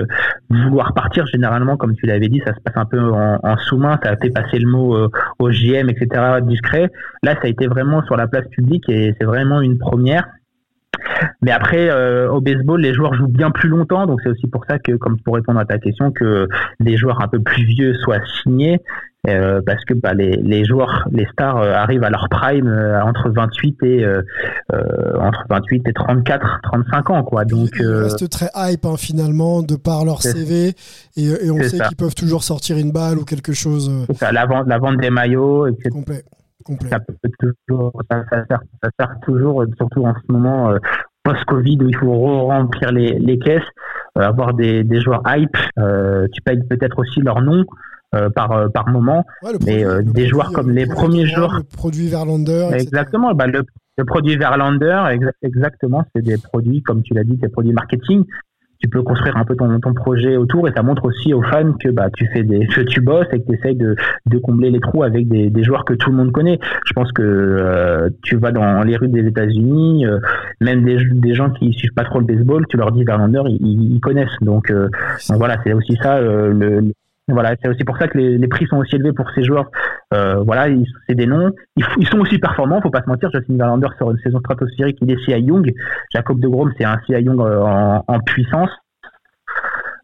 [0.50, 1.26] vouloir partir.
[1.28, 4.60] Généralement, comme tu l'avais dit, ça se passe un peu en, sous-main, ça fait passer
[4.60, 6.92] le mot au GM, etc., discret.
[7.24, 10.26] Là, ça a été vraiment sur la place publique et c'est vraiment une première.
[11.42, 11.90] Mais après,
[12.28, 15.20] au baseball, les joueurs jouent bien plus longtemps, donc c'est aussi pour ça que, comme
[15.20, 16.48] pour répondre à ta question, que
[16.80, 18.82] des joueurs un peu plus vieux soient signés,
[19.28, 23.02] euh, parce que bah, les, les joueurs, les stars euh, arrivent à leur prime euh,
[23.02, 24.06] entre 28 et
[25.20, 27.46] entre 28 et 34, 35 ans, quoi.
[27.46, 30.74] Donc Ils restent très hype hein, finalement de par leur CV
[31.18, 34.46] et, et on sait qu'ils peuvent toujours sortir une balle ou quelque chose ça, la
[34.46, 35.90] vente, la vente des maillots, etc.
[35.90, 36.24] complet.
[36.64, 36.90] complet.
[36.90, 40.74] ça peut toujours, ça, ça sert, ça sert toujours, surtout en ce moment
[41.24, 43.64] post-Covid où il faut re-remplir les, les caisses,
[44.16, 45.58] avoir des, des joueurs hype.
[46.32, 47.66] tu payes peut-être aussi leur nom
[48.16, 49.26] euh, par euh, par moment.
[49.44, 52.70] Ouais, Mais, euh, des joueurs comme le les premiers joueurs- Le produit Verlander.
[52.74, 53.34] Exactement.
[53.34, 53.64] Bah, le,
[53.98, 58.24] le produit Verlander, exa- exactement, c'est des produits, comme tu l'as dit, des produits marketing.
[58.82, 61.72] Tu peux construire un peu ton, ton projet autour et ça montre aussi aux fans
[61.82, 64.70] que bah tu fais des que tu bosses et que tu essayes de, de combler
[64.70, 66.60] les trous avec des, des joueurs que tout le monde connaît.
[66.86, 70.06] Je pense que euh, tu vas dans les rues des États-Unis,
[70.60, 73.94] même des, des gens qui suivent pas trop le baseball, tu leur dis Verlander, ils,
[73.96, 74.38] ils connaissent.
[74.42, 76.92] Donc, donc voilà, c'est aussi ça le, le-
[77.28, 79.72] voilà, c'est aussi pour ça que les, les prix sont aussi élevés pour ces joueurs.
[80.14, 80.68] Euh, voilà,
[81.08, 81.52] c'est des noms.
[81.76, 83.32] Ils, ils sont aussi performants, faut pas se mentir.
[83.34, 85.74] Justin Verlander sur une saison stratosphérique, il est CI Young.
[86.14, 88.70] Jacob de Grom, c'est un CI Young euh, en, en puissance.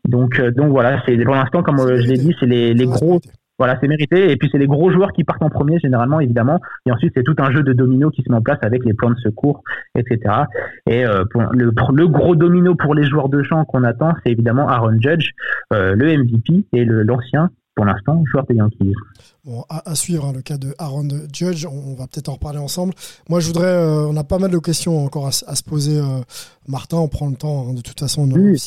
[0.08, 2.86] Donc, euh, donc voilà, c'est pour l'instant, comme euh, je l'ai dit, c'est les, les
[2.86, 3.22] gros.
[3.62, 4.32] Voilà, c'est mérité.
[4.32, 6.60] Et puis c'est les gros joueurs qui partent en premier généralement, évidemment.
[6.88, 8.96] Et ensuite c'est tout un jeu de domino qui se met en place avec les
[8.96, 9.62] plans de secours,
[9.94, 10.18] etc.
[10.90, 14.98] Et euh, le, gros domino pour les joueurs de champ qu'on attend, c'est évidemment Aaron
[15.00, 15.34] Judge,
[15.74, 18.94] euh, le MVP et l'ancien, pour l'instant, joueur des Yankees.
[19.46, 22.34] Bon, à, à suivre hein, le cas de Aaron Judge, on, on va peut-être en
[22.34, 22.94] reparler ensemble.
[23.30, 25.98] Moi, je voudrais, euh, on a pas mal de questions encore à, se poser.
[25.98, 26.20] euh,
[26.68, 27.68] Martin, on prend le temps.
[27.70, 28.60] hein, de toute façon, on Oui.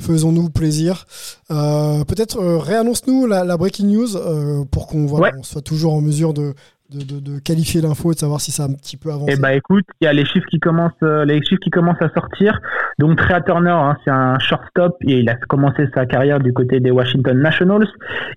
[0.00, 1.06] Faisons-nous plaisir.
[1.50, 5.32] Euh, peut-être réannonce-nous la, la breaking news pour qu'on voilà, Ouais.
[5.38, 6.54] on soit toujours en mesure de,
[6.92, 9.34] de, qualifier l'info et de savoir si ça a un petit peu avancé.
[9.36, 12.00] Eh bah écoute, il y a les chiffres qui commencent, euh, les chiffres qui commencent
[12.00, 12.60] à sortir.
[12.98, 16.80] Donc Trea Turner, hein, c'est un shortstop et il a commencé sa carrière du côté
[16.80, 17.88] des Washington Nationals.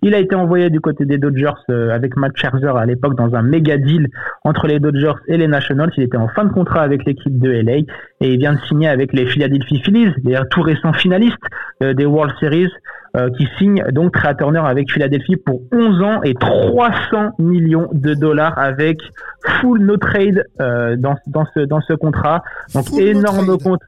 [0.01, 3.35] Il a été envoyé du côté des Dodgers euh, avec Matt Scherzer à l'époque dans
[3.35, 4.07] un méga deal
[4.43, 5.91] entre les Dodgers et les Nationals.
[5.97, 7.77] Il était en fin de contrat avec l'équipe de LA
[8.21, 11.35] et il vient de signer avec les Philadelphia Phillies, les tout récents finalistes
[11.83, 12.71] euh, des World Series.
[13.15, 18.13] Euh, qui signe donc Trea Turner avec Philadelphie pour 11 ans et 300 millions de
[18.13, 18.99] dollars avec
[19.61, 22.43] full no trade euh, dans, dans ce dans ce contrat.
[22.73, 23.81] Donc Full énorme compte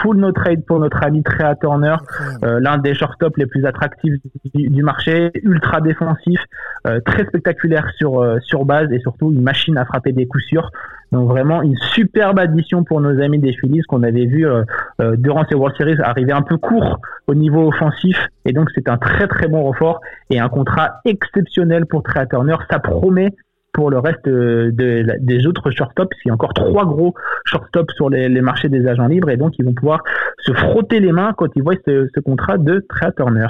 [0.00, 1.96] full no trade pour notre ami Trea Turner,
[2.44, 4.14] euh, l'un des shortstops les plus attractifs
[4.54, 6.40] du, du marché, ultra défensif,
[6.86, 10.44] euh, très spectaculaire sur euh, sur base et surtout une machine à frapper des coups
[10.44, 10.70] sûrs.
[11.12, 14.64] Donc vraiment une superbe addition pour nos amis des Phillies qu'on avait vu euh,
[15.00, 18.88] euh, durant ces World Series arriver un peu court au niveau offensif et donc c'est
[18.88, 22.56] un très très bon renfort et un contrat exceptionnel pour Trea Turner.
[22.70, 23.28] Ça promet
[23.74, 26.16] pour le reste euh, de, des autres shortstops.
[26.24, 29.36] Il y a encore trois gros shortstops sur les, les marchés des agents libres et
[29.36, 30.00] donc ils vont pouvoir
[30.38, 33.48] se frotter les mains quand ils voient ce, ce contrat de Trea Turner.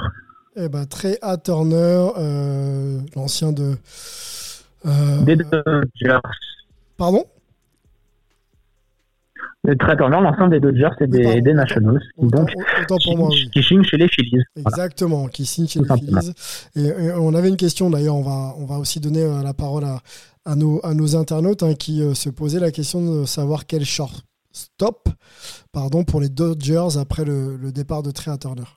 [0.55, 1.37] Eh ben, Trey A.
[1.37, 3.71] Turner, euh, l'ancien de.
[4.85, 6.19] euh, Des Dodgers.
[6.97, 7.23] Pardon?
[9.95, 11.41] Turner, l'ensemble des Dodgers et des, pardon.
[11.41, 12.01] des Nationals.
[12.17, 12.49] Autant, donc
[12.81, 13.49] autant pour moi, oui.
[13.53, 14.43] qui signe chez les Phillies.
[14.55, 14.69] Voilà.
[14.69, 15.95] Exactement, qui signe chez Tout les.
[15.95, 16.33] Phillies.
[16.75, 19.53] Et, et on avait une question d'ailleurs, on va, on va aussi donner euh, la
[19.53, 19.99] parole à,
[20.45, 23.85] à, nos, à nos internautes hein, qui euh, se posaient la question de savoir quel
[23.85, 25.07] shortstop
[25.71, 28.67] pardon, pour les Dodgers après le, le départ de Trey Turner.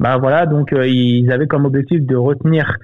[0.00, 2.78] Bah voilà, donc euh, ils avaient comme objectif de retenir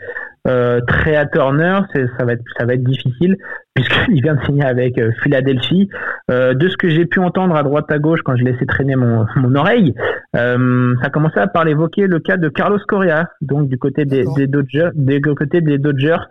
[0.46, 3.37] euh, Trea Turner, ça va être ça va être difficile
[3.74, 5.88] puisqu'il vient de signer avec euh, Philadelphie.
[6.31, 8.94] Euh, de ce que j'ai pu entendre à droite à gauche quand je laissais traîner
[8.94, 9.94] mon, mon oreille,
[10.37, 14.24] euh, ça commençait à parler évoquer le cas de Carlos Correa, donc du côté des,
[14.37, 16.22] des Dodgers, des côté des Dodgers.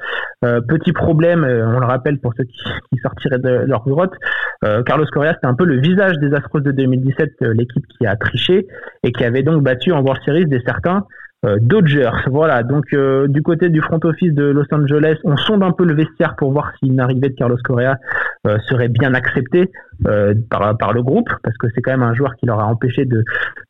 [0.45, 2.57] Euh, petit problème, euh, on le rappelle pour ceux qui,
[2.89, 4.13] qui sortiraient de leur grotte,
[4.63, 8.05] euh, Carlos Correa c'était un peu le visage des Astros de 2017, euh, l'équipe qui
[8.05, 8.67] a triché
[9.03, 11.05] et qui avait donc battu en World Series des certains
[11.43, 12.11] Dodgers.
[12.27, 15.85] Voilà, donc euh, du côté du front office de Los Angeles, on sonde un peu
[15.85, 17.97] le vestiaire pour voir si une arrivée de Carlos Correa
[18.45, 19.71] euh, serait bien acceptée
[20.05, 23.05] euh, par, le groupe, parce que c'est quand même un joueur qui leur a empêché
[23.05, 23.23] de,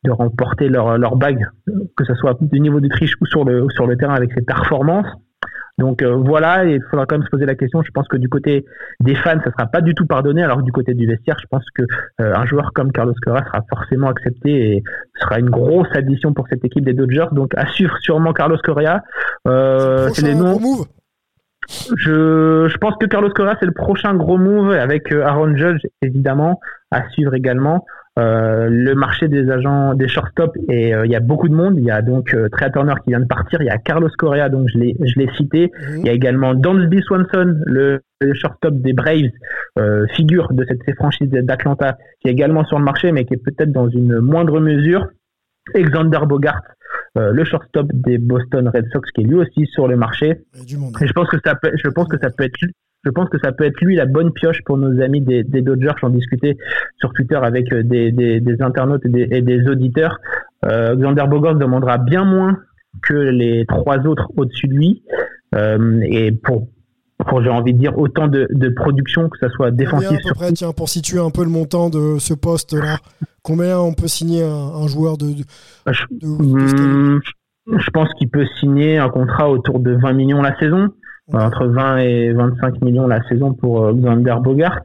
[0.08, 1.46] remporter leur, bague,
[1.96, 5.06] que ce soit du niveau du triche ou sur le terrain avec ses performances.
[5.80, 7.82] Donc euh, voilà, il faudra quand même se poser la question.
[7.82, 8.66] Je pense que du côté
[9.00, 11.46] des fans, ça sera pas du tout pardonné, alors que du côté du vestiaire, je
[11.50, 11.82] pense que
[12.20, 14.82] euh, un joueur comme Carlos Correa sera forcément accepté et
[15.18, 17.28] sera une grosse addition pour cette équipe des Dodgers.
[17.32, 19.02] Donc à suivre sûrement Carlos Correa.
[19.48, 20.50] Euh, c'est Prochain les noms.
[20.50, 20.86] gros move
[21.96, 25.80] Je, je pense que Carlos Correa c'est le prochain gros move avec euh, Aaron Judge
[26.02, 27.86] évidemment à suivre également.
[28.18, 31.76] Euh, le marché des agents des shortstop et euh, il y a beaucoup de monde.
[31.78, 33.62] Il y a donc euh, Trey Turner qui vient de partir.
[33.62, 35.70] Il y a Carlos Correa donc je l'ai je l'ai cité.
[35.80, 35.96] Mhm.
[36.00, 39.30] Il y a également Dansby Swanson, le, le shortstop des Braves,
[39.78, 43.34] euh, figure de cette ces franchise d'Atlanta, qui est également sur le marché, mais qui
[43.34, 45.06] est peut-être dans une moindre mesure.
[45.74, 46.62] Alexander Bogart,
[47.16, 50.40] euh, le shortstop des Boston Red Sox, qui est lui aussi sur le marché.
[51.00, 52.58] Et je pense que ça peut, je pense que ça peut être,
[53.04, 55.62] je pense que ça peut être lui la bonne pioche pour nos amis des, des
[55.62, 55.94] Dodgers.
[56.00, 56.56] J'en discutais
[56.98, 60.18] sur Twitter avec euh, des, des, des internautes et des, et des auditeurs.
[60.64, 62.58] Euh, Xander Bogart demandera bien moins
[63.02, 65.02] que les trois autres au-dessus de lui.
[65.54, 66.68] Euh, et pour,
[67.26, 70.18] pour j'ai envie de dire autant de, de production que ça soit Combien à défensif
[70.22, 72.98] peu près, tiens, pour situer un peu le montant de ce poste-là,
[73.42, 75.44] combien on peut signer un, un joueur de, calibre
[76.22, 77.20] Hum,
[77.66, 80.88] je pense qu'il peut signer un contrat autour de 20 millions la saison.
[81.32, 84.80] Entre 20 et 25 millions la saison pour euh, Xander Bogart.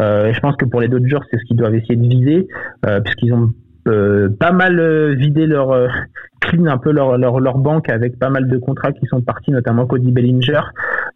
[0.00, 2.48] Euh, et je pense que pour les Dodgers, c'est ce qu'ils doivent essayer de viser,
[2.86, 3.50] euh, puisqu'ils ont
[3.86, 5.88] euh, pas mal euh, vidé leur euh,
[6.40, 9.50] clean un peu leur, leur leur banque avec pas mal de contrats qui sont partis,
[9.50, 10.62] notamment Cody Bellinger.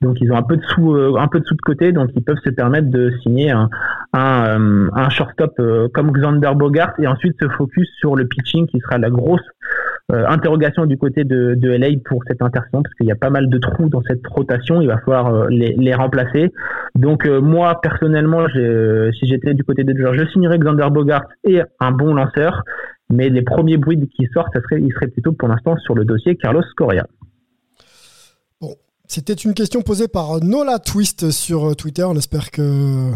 [0.02, 2.22] Donc ils ont un peu de sous un peu de sous de côté, donc ils
[2.22, 3.70] peuvent se permettre de signer un
[4.12, 5.60] un, un shortstop
[5.94, 9.44] comme Xander Bogart et ensuite se focus sur le pitching qui sera la grosse
[10.10, 13.28] euh, interrogation du côté de, de LA pour cette intersaison parce qu'il y a pas
[13.28, 16.50] mal de trous dans cette rotation, il va falloir euh, les, les remplacer.
[16.94, 21.60] Donc euh, moi personnellement, si j'étais du côté des Dodgers, je signerais Xander Bogart et
[21.80, 22.64] un bon lanceur,
[23.10, 26.06] mais les premiers bruits qui sortent, ça serait, il serait plutôt pour l'instant sur le
[26.06, 27.04] dossier Carlos Correa.
[29.10, 32.04] C'était une question posée par Nola Twist sur euh, Twitter.
[32.04, 33.10] On espère que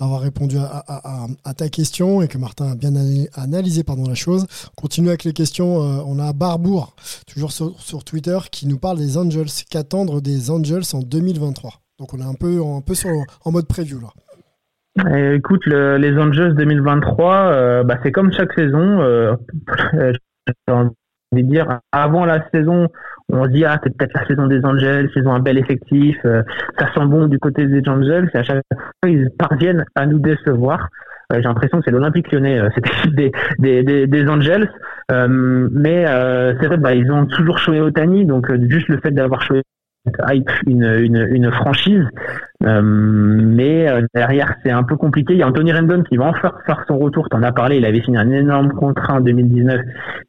[0.00, 4.44] avoir répondu à, ta question et que Martin a bien ana- analysé pardon, la chose.
[4.76, 5.82] On continue avec les questions.
[5.82, 6.96] Euh, On a Barbour,
[7.32, 9.46] toujours sur, Twitter, qui nous parle des Angels.
[9.70, 13.10] Qu'attendre des Angels en 2023 Donc on est un peu, un peu sur,
[13.44, 14.08] en mode preview là.
[15.06, 19.00] Euh, écoute, le- les Angels 2023, euh, bah, c'est comme chaque saison.
[19.00, 19.36] Euh,
[21.32, 22.88] de dire, avant la saison,
[23.28, 26.16] on se dit ah c'est peut-être la saison des Angels, ils ont un bel effectif,
[26.24, 26.42] euh,
[26.78, 28.30] ça sent bon du côté des Angels.
[28.34, 30.88] Et à chaque fois, ils parviennent à nous décevoir.
[31.32, 34.70] Euh, j'ai l'impression que c'est l'Olympique Lyonnais, euh, équipe des, des, des, des Angels.
[35.10, 39.10] Euh, mais euh, c'est vrai, bah, ils ont toujours Shohei Otani, donc juste le fait
[39.10, 39.62] d'avoir Shohei
[40.28, 42.04] hype une, une, une franchise.
[42.64, 45.34] Euh, mais euh, derrière, c'est un peu compliqué.
[45.34, 47.28] Il y a Anthony Rendon qui va enfin faire son retour.
[47.28, 47.76] T'en as parlé.
[47.76, 49.80] Il avait signé un énorme contrat en 2019.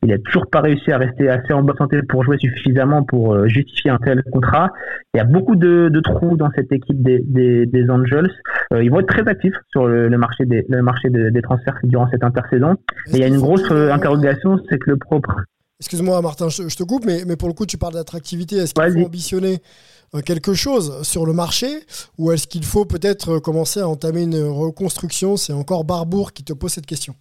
[0.04, 3.34] Il a toujours pas réussi à rester assez en bonne santé pour jouer suffisamment pour
[3.34, 4.72] euh, justifier un tel contrat.
[5.14, 8.30] Il y a beaucoup de, de trous dans cette équipe des, des, des Angels.
[8.74, 11.42] Euh, ils vont être très actifs sur le, le marché des le marché de- des
[11.42, 12.74] transferts durant cette intersaison.
[13.14, 15.42] Et il y a une grosse interrogation, c'est que le propre
[15.80, 18.56] Excuse-moi Martin, je, je te coupe, mais, mais pour le coup tu parles d'attractivité.
[18.58, 19.60] Est-ce qu'il faut ambitionner
[20.16, 21.68] euh, quelque chose sur le marché
[22.18, 25.38] ou est-ce qu'il faut peut-être euh, commencer à entamer une reconstruction?
[25.38, 27.14] C'est encore Barbour qui te pose cette question.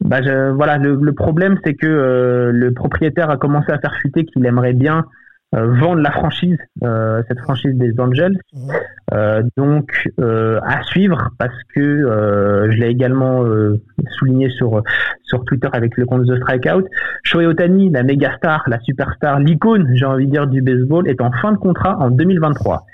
[0.00, 3.94] Bah, je- voilà, le, le problème, c'est que euh, le propriétaire a commencé à faire
[4.00, 5.04] chuter qu'il aimerait bien
[5.52, 8.38] vendre la franchise, euh, cette franchise des Angels.
[8.54, 8.70] Mhm.
[9.14, 13.80] Euh, donc, euh, à suivre, parce que euh, je l'ai également euh,
[14.18, 14.82] souligné sur
[15.24, 16.86] sur Twitter avec le compte The Strikeout.
[17.22, 21.20] Shohei Otani, la méga star, la superstar, l'icône, j'ai envie de dire, du baseball, est
[21.20, 22.86] en fin de contrat en 2023.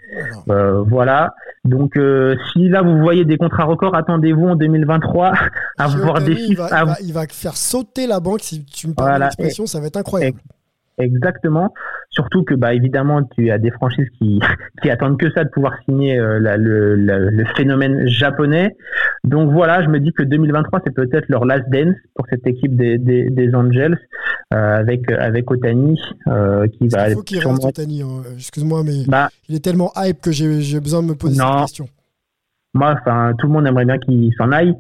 [0.47, 0.61] Voilà.
[0.63, 1.35] Euh, voilà.
[1.65, 5.33] Donc, euh, si là vous voyez des contrats records, attendez-vous en 2023
[5.79, 6.69] à voir des il chiffres.
[6.69, 9.25] va, à il, va, il va faire sauter la banque, si tu me permets Voilà.
[9.27, 10.39] l'expression, ça va être incroyable.
[10.99, 11.73] Exactement.
[12.11, 14.41] Surtout que bah évidemment tu as des franchises qui
[14.83, 18.77] qui attendent que ça de pouvoir signer euh, la- le, le, le phénomène japonais.
[19.25, 22.75] Donc voilà, je me dis que 2023 c'est peut-être leur last dance pour cette équipe
[22.77, 23.99] des des, des Angels
[24.55, 28.03] euh, avec avec Otani euh, qui va Il faut qu'il sûrement- reste Otani.
[28.03, 28.23] hein.
[28.37, 31.53] Excuse-moi, mais bah il est tellement hype que j'ai j'ai besoin de me poser Non.
[31.53, 31.89] cette question.
[32.75, 34.75] Moi enfin tout le monde aimerait bien qu'il s'en aille.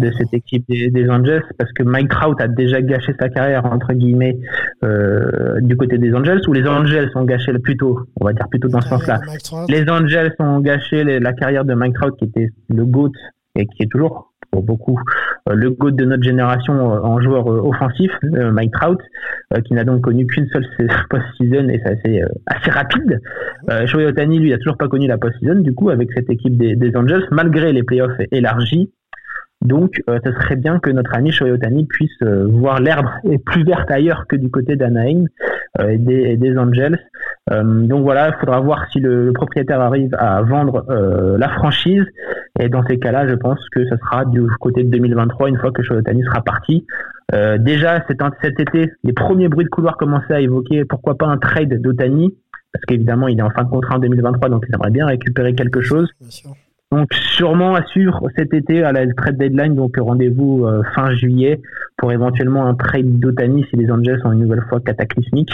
[0.00, 3.66] De cette équipe des, des Angels parce que Mike Trout a déjà gâché sa carrière
[3.66, 4.38] entre guillemets
[4.84, 8.48] euh, du côté des Angels ou les Angels ont gâché le plutôt on va dire
[8.48, 9.20] plutôt dans ce sens-là.
[9.68, 13.12] Les Angels ont gâché les- la carrière de Mike Trout qui était le GOAT
[13.56, 14.98] et qui est toujours pour beaucoup
[15.48, 18.98] euh, le GOAT de notre génération euh, en joueur euh, offensif Mike Trout
[19.64, 20.66] qui n'a donc connu qu'une seule
[21.10, 23.20] post-season et c'est assez, rapide.
[23.86, 26.96] Shohei Otani lui a toujours pas connu la post-season du coup avec cette équipe des,
[26.96, 28.92] Angels malgré les playoffs élargis.
[29.64, 33.90] Donc, ce serait bien que notre ami Shohei Otani puisse voir l'herbe est plus verte
[33.90, 35.24] ailleurs que du côté d'Anaheim
[35.80, 36.98] et, des, des Angels.
[37.50, 41.48] Euh, donc voilà, il faudra voir si le, le propriétaire arrive à vendre euh, la
[41.48, 42.04] franchise.
[42.60, 45.70] Et dans ces cas-là, je pense que ce sera du côté de 2023, une fois
[45.70, 46.86] que Shohei Otani sera parti.
[47.34, 51.26] Euh, déjà, cet, cet été, les premiers bruits de couloir commençaient à évoquer pourquoi pas
[51.26, 52.34] un trade d'Otani,
[52.72, 55.54] parce qu'évidemment, il est en fin de contrat en 2023, donc il aimerait bien récupérer
[55.54, 56.10] quelque chose.
[56.20, 56.50] Bien sûr.
[56.90, 61.60] Donc sûrement à suivre cet été à la trade deadline, donc rendez-vous euh, fin juillet
[61.98, 65.52] pour éventuellement un trade d'Otani si les Angels sont une nouvelle fois cataclysmiques.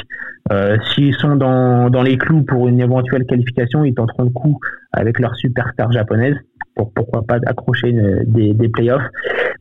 [0.52, 4.60] Euh, S'ils sont dans, dans les clous pour une éventuelle qualification, ils tenteront le coup
[4.92, 6.36] avec leur superstar japonaise
[6.76, 7.92] pour pourquoi pas accrocher
[8.26, 9.06] des, playoffs.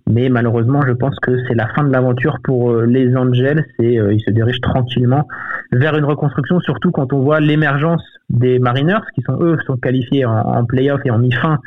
[0.09, 3.99] Mais malheureusement, je pense que c'est la fin de l'aventure pour euh, les Angels et
[3.99, 5.27] euh, ils se dirigent tranquillement
[5.71, 10.25] vers une reconstruction, surtout quand on voit l'émergence des Mariners qui sont eux sont qualifiés
[10.25, 11.59] en, en playoff et en mi-fin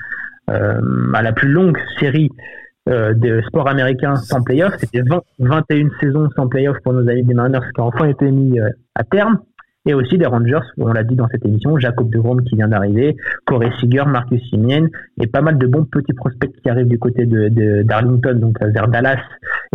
[0.50, 0.80] euh,
[1.14, 2.30] à la plus longue série
[2.88, 4.72] de sport américain sans playoff.
[4.78, 8.30] C'était 20 21 saisons sans playoff pour nos amis des Mariners qui ont enfin été
[8.30, 8.60] mis
[8.94, 9.40] à terme.
[9.86, 12.68] Et aussi des Rangers, on l'a dit dans cette émission, Jacob de Grom qui vient
[12.68, 14.88] d'arriver, Corey Seager, Marcus Simeon,
[15.22, 18.70] et pas mal de bons petits prospects qui arrivent du côté de d'Arlington, donc euh,
[18.70, 19.20] vers Dallas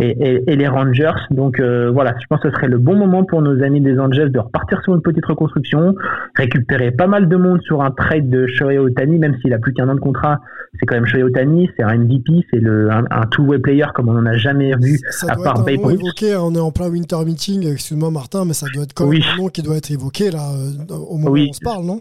[0.00, 1.12] et, et- et les Rangers.
[1.30, 3.98] Donc euh, voilà, je pense que ce serait le bon moment pour nos amis des
[3.98, 5.94] Angels de repartir sur une petite reconstruction,
[6.36, 9.72] récupérer pas mal de monde sur un trade de Shohei Otani, même s'il a plus
[9.72, 10.40] qu'un an de contrat.
[10.78, 14.08] C'est quand même Shohei Otani, c'est un MVP, c'est le un, un two-way player comme
[14.08, 16.00] on en a jamais vu Ça à part Babe Ruth.
[16.00, 19.04] évoqué, hein, on est en plein winter meeting, excuse-moi Martin, mais ça doit être quand
[19.04, 19.24] même Oui.
[19.34, 20.01] un nom qui doit être évoqué
[20.32, 21.46] là euh, au moment Oui.
[21.46, 22.00] où on se parle, non?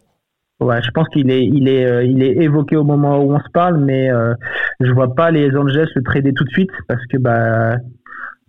[0.60, 3.40] Ouais, je pense qu'il est, il est, euh, il est évoqué au moment où on
[3.40, 4.34] se parle, mais euh,
[4.80, 7.78] je vois pas les Angels le trader tout de suite parce que bah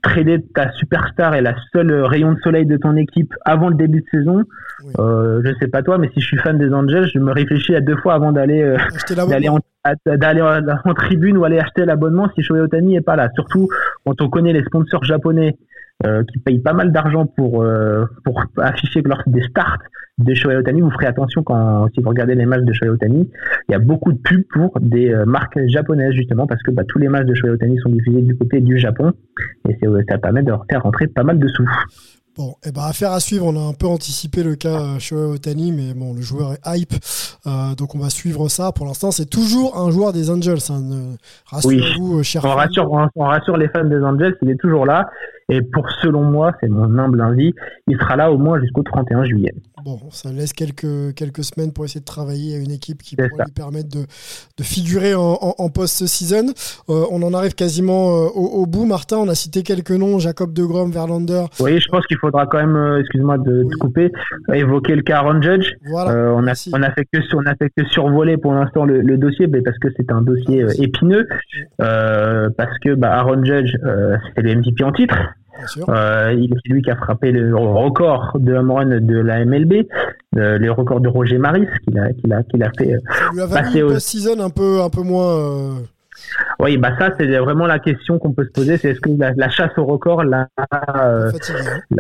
[0.02, 4.00] trader ta superstar et la seule rayon de soleil de ton équipe avant le début
[4.00, 4.42] de saison,
[4.84, 4.92] Oui.
[4.98, 7.74] euh, je sais pas toi, mais si je suis fan des Angels, je me réfléchis
[7.76, 8.76] à deux fois avant d'aller euh,
[10.16, 13.30] d'aller en tribune ou aller acheter l'abonnement si Shohei Otani est pas là.
[13.34, 13.68] Surtout
[14.04, 15.56] quand on connaît les sponsors japonais
[16.04, 19.78] euh, qui payent pas mal d'argent pour euh, pour afficher lors des starts
[20.18, 20.80] de Shohei Otani.
[20.80, 23.28] Vous ferez attention quand si vous regardez les matchs de Shohei Otani,
[23.68, 26.82] il y a beaucoup de pubs pour des euh, marques japonaises justement parce que bah,
[26.88, 29.12] tous les matchs de Shohei Otani sont diffusés du côté du Japon
[29.68, 31.68] et c'est, ça permet de faire rentrer pas mal de sous.
[32.34, 33.44] Bon, et ben affaire à suivre.
[33.46, 36.78] On a un peu anticipé le cas euh, Shohei Otani, mais bon, le joueur est
[36.78, 36.94] hype,
[37.46, 38.72] euh, donc on va suivre ça.
[38.72, 40.56] Pour l'instant, c'est toujours un joueur des Angels.
[40.70, 40.80] hein,
[41.50, 42.54] Rassurez-vous, euh, On fans.
[42.54, 45.10] rassure, on, on rassure les fans des Angels, il est toujours là.
[45.54, 47.52] Et pour, selon moi, c'est mon humble avis,
[47.86, 49.52] il sera là au moins jusqu'au 31 juillet.
[49.84, 53.28] Bon, ça laisse quelques, quelques semaines pour essayer de travailler à une équipe qui C'est
[53.28, 54.00] pourrait lui permettre de,
[54.58, 56.46] de figurer en, en- en post-season.
[56.88, 58.86] Euh, on en arrive quasiment euh, au, au bout.
[58.86, 61.44] Martin, on a cité quelques noms Jacob de Grom, Verlander.
[61.60, 63.74] Oui, je pense qu'il faudra quand même, euh, excuse-moi de, de Oui.
[63.80, 64.12] couper,
[64.54, 65.66] évoquer le cas Aaron Judge.
[65.90, 66.12] Voilà.
[66.12, 66.70] Euh, on a merci.
[66.74, 69.60] on a fait que on a fait que survoler pour l'instant le, le dossier, mais
[69.60, 71.26] parce que c'est un dossier épineux,
[71.82, 73.72] euh, parce que bah, Aaron Judge
[74.28, 75.16] c'était le MVP en titre.
[75.58, 75.84] Bien sûr.
[75.90, 79.86] Euh, il c'est lui qui a frappé le record de home run de la MLB,
[80.36, 82.94] euh, le record de Roger Maris qu'il a qu'il a qu'il a fait.
[82.94, 82.98] euh.
[83.10, 85.36] Ça lui a passer au- post-season un peu, un peu moins.
[85.38, 85.72] euh,
[86.60, 89.32] Oui, bah ça c'est vraiment la question qu'on peut se poser, c'est est-ce que la,
[89.36, 90.48] la chasse au record l'a
[90.94, 91.30] euh,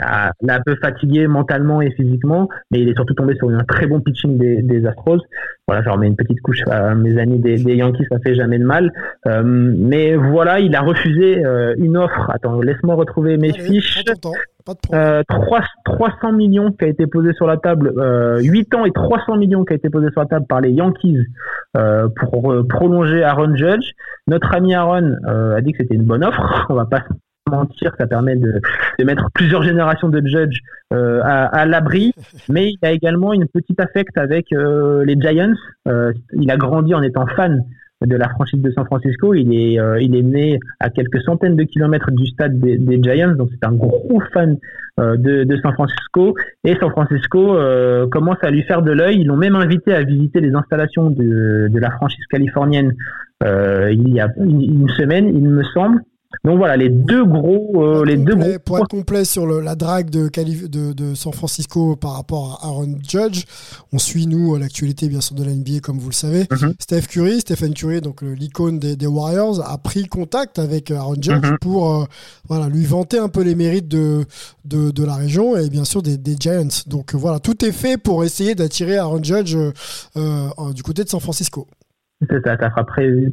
[0.00, 0.30] hein.
[0.40, 3.86] l'a un peu fatigué mentalement et physiquement, mais il est surtout tombé sur un très
[3.86, 5.20] bon pitching des, des Astros.
[5.68, 8.58] Voilà, je remets une petite couche à mes amis des, des Yankees, ça fait jamais
[8.58, 8.92] de mal.
[9.26, 12.30] Euh, mais voilà, il a refusé euh, une offre.
[12.30, 14.04] Attends, laisse-moi retrouver mes Allez, fiches.
[14.04, 14.28] Pas de.
[14.94, 18.92] Euh, 3, 300 millions qui a été posé sur la table, euh, 8 ans et
[18.92, 21.18] 300 millions qui a été posé sur la table par les Yankees
[21.76, 23.92] euh, pour euh, prolonger Aaron Judge.
[24.26, 26.66] Notre ami Aaron euh, a dit que c'était une bonne offre.
[26.70, 27.12] On va pas se
[27.50, 28.60] mentir, ça permet de,
[28.98, 30.60] de mettre plusieurs générations de Judge
[30.92, 32.12] euh, à, à l'abri.
[32.48, 35.54] Mais il a également une petite affect avec euh, les Giants.
[35.88, 37.64] Euh, il a grandi en étant fan
[38.04, 39.32] de la franchise de San Francisco.
[39.34, 43.00] Il est, euh, il est né à quelques centaines de kilomètres du stade des, des
[43.00, 44.56] Giants, donc c'est un gros fan
[44.98, 46.34] euh, de, de San Francisco.
[46.64, 49.20] Et San Francisco euh, commence à lui faire de l'œil.
[49.20, 52.92] Ils l'ont même invité à visiter les installations de, de la franchise californienne
[53.44, 56.00] euh, il y a une, une semaine, il me semble.
[56.44, 58.58] Donc voilà, les deux gros, euh, Pour les être deux complet- gros.
[58.64, 62.58] Pour être complet sur le- la drague de, Calif- de, de San Francisco par rapport
[62.62, 63.44] à Aaron Judge,
[63.92, 66.46] on suit nous l'actualité bien sûr de la NBA comme vous le savez.
[66.50, 66.74] Mhm.
[66.78, 71.14] Steph Curry, Stephen Curry, donc le- l'icône des, des Warriors, a pris contact avec Aaron
[71.20, 71.58] Judge Mhm.
[71.60, 72.04] pour euh,
[72.48, 74.24] voilà lui vanter un peu les mérites de
[74.64, 76.68] de, de la région et bien sûr des, des Giants.
[76.86, 79.72] Donc euh, voilà, tout est fait pour essayer d'attirer Aaron Judge euh,
[80.16, 81.66] euh, du côté de San Francisco.
[82.30, 82.84] Ça, ça fera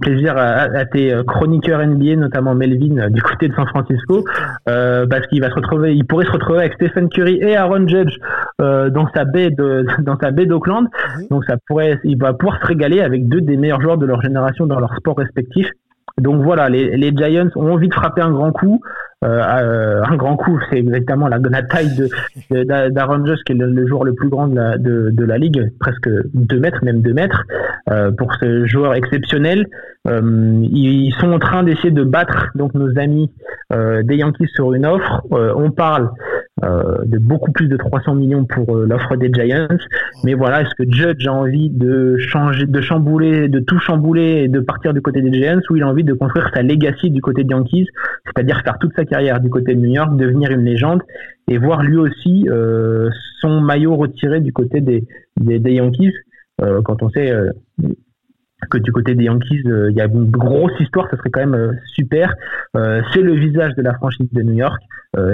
[0.01, 4.25] plaisir à, à tes euh, chroniqueurs NBA, notamment Melvin euh, du côté de San Francisco,
[4.67, 7.87] euh, parce qu'il va se retrouver, il pourrait se retrouver avec Stephen Curry et Aaron
[7.87, 8.17] Judge
[8.61, 10.83] euh, dans sa baie de dans sa baie d'Auckland.
[10.83, 11.27] Mhm.
[11.29, 14.21] Donc ça pourrait, il va pouvoir se régaler avec deux des meilleurs joueurs de leur
[14.21, 15.67] génération dans leur sport respectif.
[16.19, 18.81] Donc voilà, les, Giants ont envie de frapper un grand coup.
[19.25, 22.07] Euh, euh, un grand coup, c'est exactement la, taille de
[22.51, 25.25] de- d'A- d'Aaron Judge, qui est le, joueur le plus grand de la, de, de
[25.25, 27.43] la ligue, presque 2 mètres, même 2 mètres,
[27.91, 29.67] euh, pour ce joueur exceptionnel.
[30.07, 30.21] Euh,
[30.71, 33.29] ils sont en train d'essayer de battre donc nos amis
[33.73, 35.21] euh, des Yankees sur une offre.
[35.31, 36.09] On parle
[36.63, 39.67] de beaucoup plus de 300 millions pour euh, l'offre des Giants.
[40.23, 44.47] Mais voilà, est-ce que Judge a envie de changer, de chambouler, de tout chambouler et
[44.47, 47.21] de partir du côté des Giants ou il a envie de construire sa legacy du
[47.21, 47.87] côté des Yankees,
[48.25, 51.01] c'est-à-dire faire toute sa carrière du côté de New York, devenir une légende
[51.49, 55.05] et voir lui aussi euh, son maillot retiré du côté des,
[55.37, 56.13] des, Yankees
[56.61, 57.51] euh, quand on sait euh,
[58.67, 61.39] que du côté des Yankees, euh, il y a une grosse histoire, ça serait quand
[61.39, 62.33] même euh, super.
[62.75, 64.81] Euh, c'est le visage de la franchise de New York.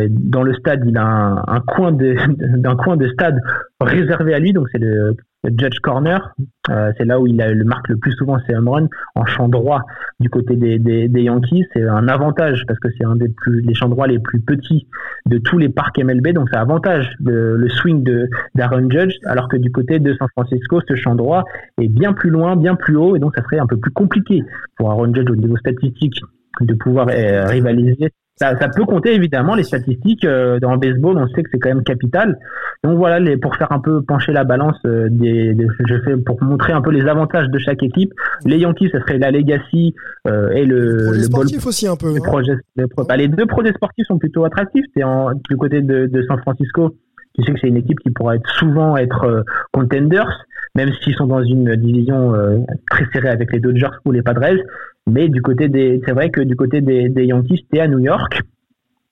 [0.09, 2.15] Dans le stade, il a un, coin de,
[2.57, 3.38] d'un coin de stade
[3.82, 5.17] réservé à lui, donc c'est le
[5.57, 6.33] Judge Corner.
[6.69, 7.35] Euh, c'est là où il
[7.65, 9.81] marque le plus souvent ses home runs en champ droit
[10.19, 11.65] du côté des, Yankees.
[11.73, 14.87] C'est un avantage parce que c'est un des plus les champs droits les plus petits
[15.25, 19.47] de tous les parcs MLB, donc ça avantage le, le swing de d'Aaron Judge, alors
[19.47, 21.43] que du côté de San Francisco, ce champ droit
[21.81, 24.43] est bien plus loin, bien plus haut, et donc ça serait un peu plus compliqué
[24.77, 26.19] pour Aaron Judge au niveau statistique
[26.61, 28.11] de pouvoir euh, rivaliser.
[28.38, 31.57] Ça, ça peut compter évidemment les statistiques euh, dans le baseball, on sait que c'est
[31.59, 32.38] quand même capital.
[32.83, 36.17] Donc voilà, les, pour faire un peu pencher la balance, euh, des, des- je fais
[36.17, 38.11] pour montrer un peu les avantages de chaque équipe.
[38.45, 39.95] Les Yankees, ça serait la legacy
[40.27, 42.11] euh, et le, Projet le ball sportif aussi un peu.
[42.11, 42.23] les, hein.
[42.25, 44.86] projets, les pro- bah, les deux projets sportifs sont plutôt attractifs.
[45.01, 46.93] En, du côté de, de San Francisco,
[47.38, 51.15] tu sais que c'est une équipe qui pourra être souvent être euh, contenders, même s'ils
[51.15, 52.57] sont dans une division euh,
[52.91, 54.57] très serrée avec les Dodgers ou les Padres.
[55.08, 57.99] Mais du côté des, c'est vrai que du côté des, des Yankees, t'es à New
[57.99, 58.41] York.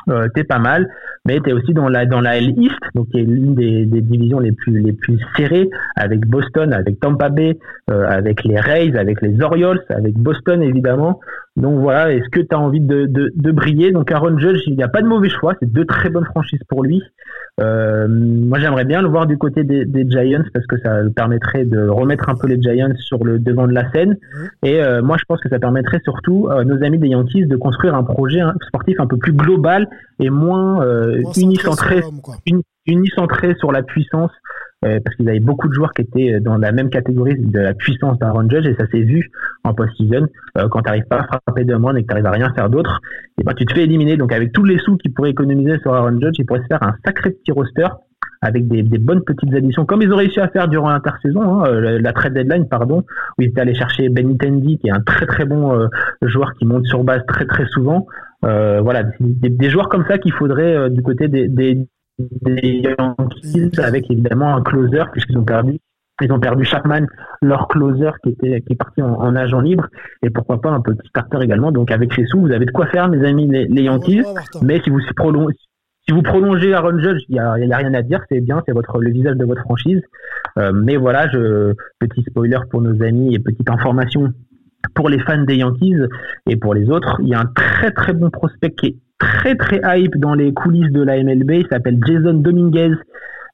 [0.09, 0.89] Euh, t'es pas mal,
[1.25, 4.01] mais t'es aussi dans la dans la L East, donc qui est l'une des, des
[4.01, 7.57] divisions les plus les plus serrées, avec Boston, avec Tampa Bay,
[7.89, 11.21] euh, avec les Rays, avec les Orioles, avec Boston évidemment.
[11.55, 13.93] Donc voilà, est-ce que tu as envie de, de, de briller?
[13.93, 16.63] Donc Aaron Judge, il n'y a pas de mauvais choix, c'est deux très bonnes franchises
[16.67, 17.01] pour lui.
[17.61, 21.65] Euh, moi j'aimerais bien le voir du côté des, des Giants parce que ça permettrait
[21.65, 24.17] de remettre un peu les Giants sur le devant de la scène.
[24.63, 27.55] Et euh, moi je pense que ça permettrait surtout à nos amis des Yankees de
[27.55, 29.87] construire un projet hein, sportif un peu plus global
[30.19, 32.01] et moins euh, Moins sur unicentré
[32.47, 34.37] uni- unicentré sur la puissance, euh,
[34.83, 38.17] parce qu'ils avaient beaucoup de joueurs qui étaient dans la même catégorie de la puissance
[38.19, 39.29] d'Aaron Judge, et ça s'est vu
[39.63, 40.27] en post-season.
[40.57, 42.53] Euh, quand tu n'arrives pas à frapper de run et que tu n'arrives à rien
[42.53, 42.99] faire d'autre,
[43.39, 44.17] et ben, tu te fais éliminer.
[44.17, 46.83] Donc avec tous les sous qu'ils pourraient économiser sur Aaron Judge, il pourrait se faire
[46.83, 47.87] un sacré petit roster
[48.41, 51.63] avec des, des bonnes petites additions, comme ils ont réussi à faire durant l'intersaison, hein,
[51.67, 53.03] euh, la trade deadline, pardon,
[53.37, 55.87] où ils étaient allés chercher Ben Tendi, qui est un très très bon euh,
[56.21, 58.05] joueur qui monte sur base très très souvent.
[58.43, 61.87] Euh, voilà, des, des joueurs comme ça qu'il faudrait euh, du côté des, des,
[62.19, 65.79] des Yankees, avec évidemment un closer, puisqu'ils ont perdu
[66.21, 67.05] ils ont perdu Chapman,
[67.41, 69.87] leur closer qui était qui est parti en, en agent libre,
[70.21, 71.71] et pourquoi pas un petit starter également.
[71.71, 74.21] Donc avec ces sous, vous avez de quoi faire, mes amis, les, les Yankees.
[74.61, 75.55] Mais si vous prolongez,
[76.07, 78.99] si vous prolongez Aaron Judge, il y a, rien à dire, c'est bien, c'est votre
[78.99, 80.01] le visage de votre franchise.
[80.59, 84.33] Euh, mais voilà, je petit spoiler pour nos amis et petite information
[84.95, 85.95] pour les fans des Yankees
[86.47, 89.55] et pour les autres, il y a un très très bon prospect qui est très
[89.55, 91.51] très hype dans les coulisses de la MLB.
[91.51, 92.95] Il s'appelle Jason Dominguez.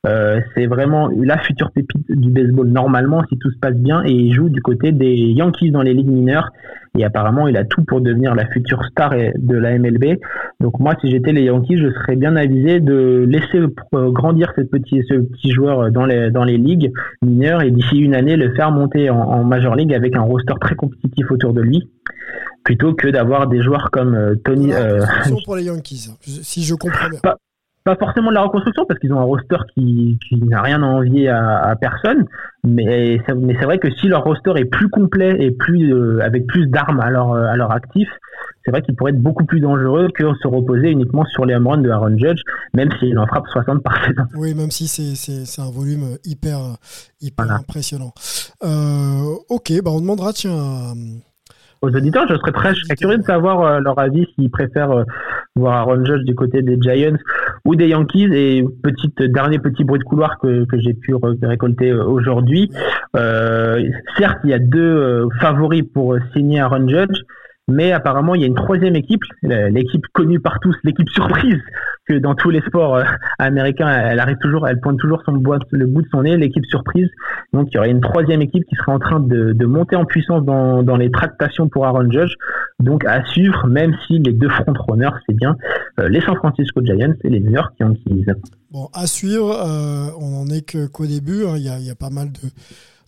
[0.08, 4.12] Euh, c'est vraiment la future pépite du baseball normalement si tout se passe bien et
[4.12, 6.52] il joue du côté des Yankees dans les ligues mineures
[6.98, 10.18] et apparemment il a tout pour devenir la future star de la MLB.
[10.62, 13.60] Donc moi si j'étais les Yankees je serais bien avisé de laisser
[13.94, 18.72] euh, grandir ce petit joueur dans les, ligues mineures et d'ici une année le faire
[18.72, 21.90] monter en Major League avec un roster très compétitif autour de lui
[22.70, 25.00] plutôt que d'avoir des joueurs comme euh, Tony euh,
[25.46, 27.20] pour les Yankees, si je comprends bien.
[27.84, 30.86] pas forcément de la reconstruction parce qu'ils ont un roster qui, qui n'a rien à
[30.86, 32.26] envier à, à personne
[32.64, 36.20] mais c'est, mais c'est vrai que si leur roster est plus complet et plus euh,
[36.22, 38.08] avec plus d'armes à leur à leur actif
[38.64, 41.68] c'est vrai qu'ils pourraient être beaucoup plus dangereux que se reposer uniquement sur les home
[41.68, 42.42] runs de Aaron Judge
[42.76, 46.60] même s'il en frappe 60 par saison Oui, même si c'est, un volume hyper,
[47.20, 47.62] hyper Voilà.
[47.62, 48.14] impressionnant.
[48.64, 50.94] Euh, ok, bah on demandera, tiens,
[51.82, 54.92] aux auditeurs je serais très je serais curieux de savoir euh, leur avis s'ils préfèrent
[54.92, 55.04] euh,
[55.56, 57.18] voir Aaron Judge du côté des Giants
[57.66, 58.30] ou des Yankees.
[58.34, 62.72] Et petite dernier petit bruit de couloir que, que j'ai pu récolter euh, aujourd'hui.
[63.16, 63.84] Euh,
[64.18, 67.22] certes, il y a deux favoris pour signer Aaron Judge,
[67.70, 71.60] mais apparemment, il y a une troisième équipe, euh, l'équipe connue par tous, l'équipe surprise,
[72.08, 73.04] que dans tous les sports euh,
[73.38, 77.08] américains, elle arrive toujours, elle pointe toujours le bout de son nez, l'équipe surprise.
[77.54, 80.44] Donc, il y aurait une troisième équipe qui serait en train de, monter en puissance
[80.44, 82.34] dans, les tractations pour Aaron Judge.
[82.80, 85.56] Donc, à suivre, même si les deux front-runners, c'est bien
[86.00, 88.26] euh, les San Francisco Giants et les New York Yankees.
[88.72, 89.56] Bon, à suivre,
[90.20, 91.46] on en est qu'au début.
[91.46, 91.56] hein.
[91.58, 92.40] Il y a pas mal de,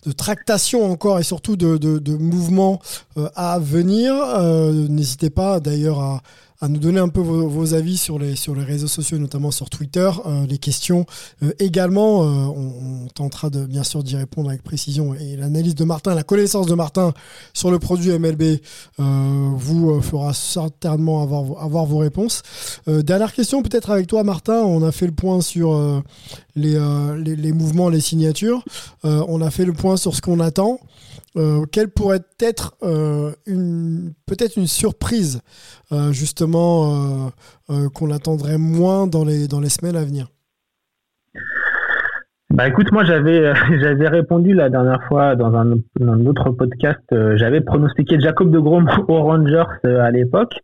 [0.06, 2.80] de tractations encore et surtout de, de, de mouvements
[3.16, 4.14] euh, à venir.
[4.14, 6.22] Euh, N'hésitez pas d'ailleurs à,
[6.62, 9.68] à nous donner un peu vos, avis sur les, sur les réseaux sociaux, notamment sur
[9.68, 10.08] Twitter.
[10.26, 11.06] Euh, les questions
[11.42, 15.12] euh, également, euh, on, tentera de, bien sûr d'y répondre avec précision.
[15.14, 17.14] Et l'analyse de Martin, la connaissance de Martin
[17.52, 18.60] sur le produit MLB
[18.98, 22.42] vous fera certainement avoir, avoir vos réponses.
[22.86, 26.02] Dernière question peut-être avec toi Martin, on a fait le point sur
[26.54, 26.78] les,
[27.16, 28.64] les, mouvements, les signatures,
[29.02, 30.78] on a fait le point sur ce qu'on attend.
[31.36, 35.40] Euh, quelle pourrait être euh, une peut-être une surprise
[35.90, 37.30] euh, justement
[37.94, 40.26] qu'on attendrait moins dans les dans les semaines à venir?
[42.50, 47.00] Bah écoute, moi j'avais j'avais répondu la dernière fois dans un, dans un autre podcast,
[47.36, 50.54] j'avais pronostiqué Jacob de Grom aux Rangers à l'époque.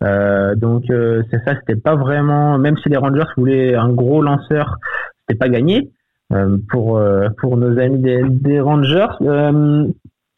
[0.00, 4.78] Donc c'est ça, c'était pas vraiment, même si les Rangers voulaient un gros lanceur,
[5.20, 5.90] c'était pas gagné
[6.70, 7.02] pour
[7.38, 9.08] pour nos amis des, des Rangers.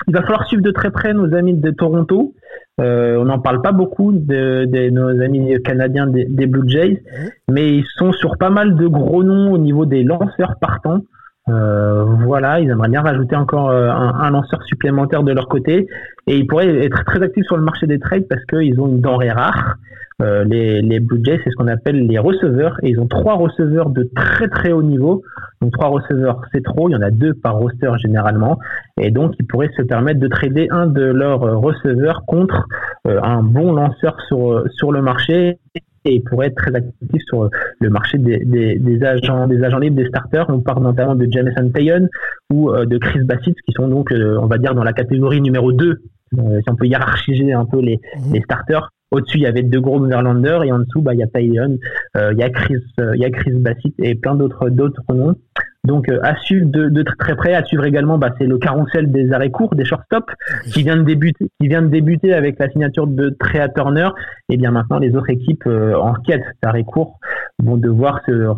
[0.09, 2.34] Il va falloir suivre de très près nos amis de Toronto.
[2.80, 7.02] Euh, on n'en parle pas beaucoup de, nos amis canadiens des, Blue Jays,
[7.48, 11.00] mais ils sont sur pas mal de gros noms au niveau des lanceurs partants.
[11.48, 15.86] Euh, voilà, ils aimeraient bien rajouter encore euh, un lanceur supplémentaire de leur côté
[16.26, 19.00] et ils pourraient être très actifs sur le marché des trades parce qu'ils ont une
[19.00, 19.76] denrée rare.
[20.24, 23.34] Euh, les, les Blue Jays, c'est ce qu'on appelle les receveurs et ils ont trois
[23.34, 25.22] receveurs de très très haut niveau.
[25.60, 26.88] Donc trois receveurs, c'est trop.
[26.88, 28.58] Il y en a deux par roster généralement
[29.00, 32.66] et donc ils pourraient se permettre de trader un de leurs receveurs contre
[33.06, 35.58] euh, un bon lanceur sur sur le marché
[36.06, 37.48] et ils pourraient être très actifs sur
[37.80, 40.46] le marché des, des, des agents des agents libres des starters.
[40.48, 42.08] On parle notamment de Jameson Tayon
[42.52, 45.72] ou euh, de Chris Bassett qui sont donc on va dire dans la catégorie numéro
[45.72, 46.00] 2
[46.38, 48.32] euh, si on peut hiérarchiser un peu les, Mhm.
[48.34, 48.90] les starters.
[49.11, 51.78] Au-dessus, il y avait deux gros Netherlanders et en dessous, bah, il y a Tayon,
[52.16, 55.02] euh, il y a Chris, euh, il y a Chris Bassett et plein d'autres d'autres
[55.12, 55.36] noms.
[55.84, 59.12] Donc euh, à suivre de, de très près, à suivre également, bah, c'est le carrousel
[59.12, 60.32] des arrêts courts, des shortstops,
[60.72, 64.09] qui vient de débuter, qui vient de débuter avec la signature de Trea Turner.
[64.48, 67.20] Et bien maintenant, les autres équipes en quête d'arrêt court
[67.62, 68.50] vont devoir se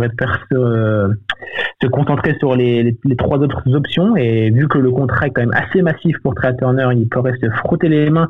[1.89, 4.17] concentrer sur les, les, les trois autres options.
[4.17, 7.37] Et vu que le contrat est quand même assez massif pour Trea Turner, il pourrait
[7.43, 8.29] se frotter les mains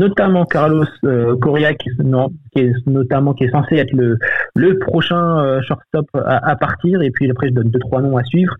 [0.00, 6.06] notamment Carlos euh, Correa qui, est notamment qui est censé être le, prochain euh, shortstop
[6.14, 7.02] à, partir.
[7.02, 8.54] Et puis après je donne deux trois noms à suivre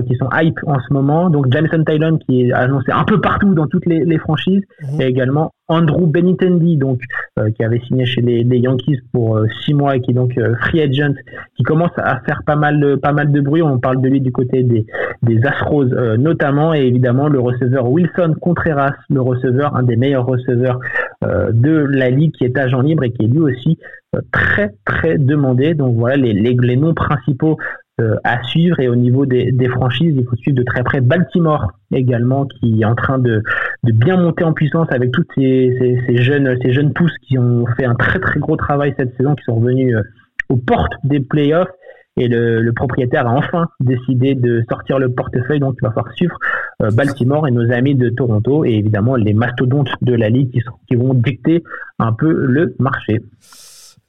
[0.00, 1.28] qui sont hype en ce moment.
[1.28, 5.00] Donc Jameson Tylan qui est annoncé un peu partout dans toutes les, les franchises Mhm.
[5.00, 7.00] et également Andrew Benintendi donc
[7.38, 10.14] euh, qui avait signé chez les, les Yankees pour euh, six mois et qui est
[10.14, 11.14] donc euh, free agent
[11.56, 13.62] qui commence à faire pas mal de, pas mal de bruit.
[13.62, 14.84] On parle de lui du côté des,
[15.22, 20.26] des Astros euh, notamment et évidemment le receveur Wilson Contreras, le receveur un des meilleurs
[20.26, 20.78] receveurs
[21.24, 23.78] euh, de la ligue qui est agent libre et qui est lui aussi
[24.14, 25.74] euh, très très demandé.
[25.74, 27.81] Donc voilà les, les, les noms principaux euh,
[28.24, 31.72] à suivre et au niveau des, des franchises, il faut suivre de très près Baltimore
[31.92, 33.42] également qui est en train de,
[33.84, 37.38] de bien monter en puissance avec toutes ces, ces, ces jeunes ces jeunes pousses qui
[37.38, 40.02] ont fait un très très gros travail cette saison, qui sont revenus euh,
[40.48, 41.70] aux portes des playoffs
[42.16, 46.14] et le, le, propriétaire a enfin décidé de sortir le portefeuille, donc il va falloir
[46.14, 46.36] suivre
[46.82, 50.60] euh, Baltimore et nos amis de Toronto et évidemment les mastodontes de la ligue qui,
[50.60, 51.62] sont, qui vont dicter
[51.98, 53.20] un peu le marché.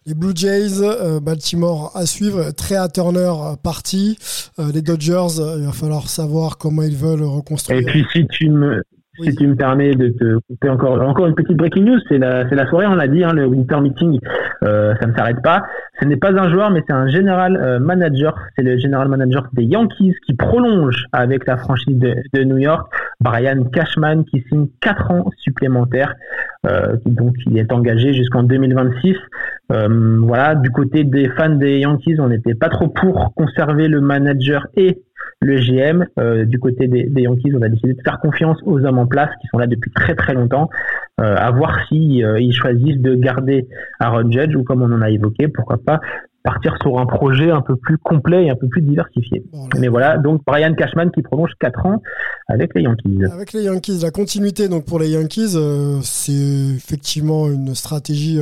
[0.05, 4.17] Les Blue Jays, euh, Baltimore à suivre, Trea Turner euh, parti,
[4.59, 7.87] euh, les Dodgers, il va falloir savoir comment ils veulent reconstruire.
[9.19, 12.49] Si tu me permets de te couper encore encore une petite breaking news, c'est la
[12.49, 14.19] c'est la soirée, on l'a dit, hein, le winter meeting,
[14.63, 15.61] euh, ça ne s'arrête pas.
[15.99, 18.35] Ce n'est pas un joueur, mais c'est un général euh, manager.
[18.57, 22.91] C'est le général manager des Yankees qui prolonge avec la franchise de, de New York,
[23.19, 26.15] Brian Cashman, qui signe quatre ans supplémentaires.
[26.65, 29.15] Euh, donc il est engagé jusqu'en 2026.
[29.71, 34.01] Euh, voilà, du côté des fans des Yankees, on n'était pas trop pour conserver le
[34.01, 35.01] manager et
[35.43, 36.05] le GM.
[36.19, 39.07] Euh, du côté des, des, Yankees, on a décidé de faire confiance aux hommes en
[39.07, 40.69] place qui sont là depuis très très longtemps.
[41.21, 43.67] Euh, à voir si euh, ils choisissent de garder
[43.99, 45.99] Aaron Judge ou comme on en a évoqué, pourquoi pas
[46.43, 49.45] partir sur un projet un peu plus complet et un peu plus diversifié.
[49.53, 52.01] Bon, Mais voilà, donc Brian Cashman qui prolonge 4 ans
[52.49, 53.23] avec les Yankees.
[53.31, 55.55] Avec les Yankees, la continuité donc pour les Yankees,
[56.01, 56.33] c'est
[56.75, 58.41] effectivement une stratégie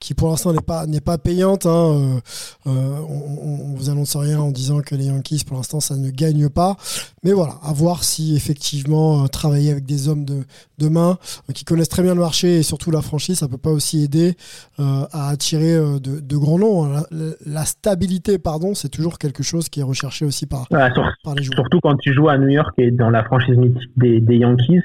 [0.00, 1.66] qui pour l'instant n'est pas n'est pas payante.
[1.66, 2.20] Hein.
[2.66, 2.70] Euh,
[3.08, 6.48] on, on, vous annonce rien en disant que les Yankees pour l'instant ça ne gagne
[6.48, 6.76] pas.
[7.22, 10.44] Mais voilà, à voir si effectivement euh, travailler avec des hommes de,
[10.78, 13.58] de main euh, qui connaissent très bien le marché et surtout la franchise, ça peut
[13.58, 14.34] pas aussi aider
[14.80, 16.92] euh, à attirer euh, de, de, grands noms.
[16.92, 17.02] La,
[17.46, 21.34] la stabilité, pardon, c'est toujours quelque chose qui est recherché aussi par, voilà, sur, par
[21.34, 21.56] les joueurs.
[21.56, 24.80] Surtout quand tu joues à New York et dans la franchise mythique des, des Yankees,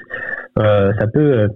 [0.58, 1.48] euh, ça peut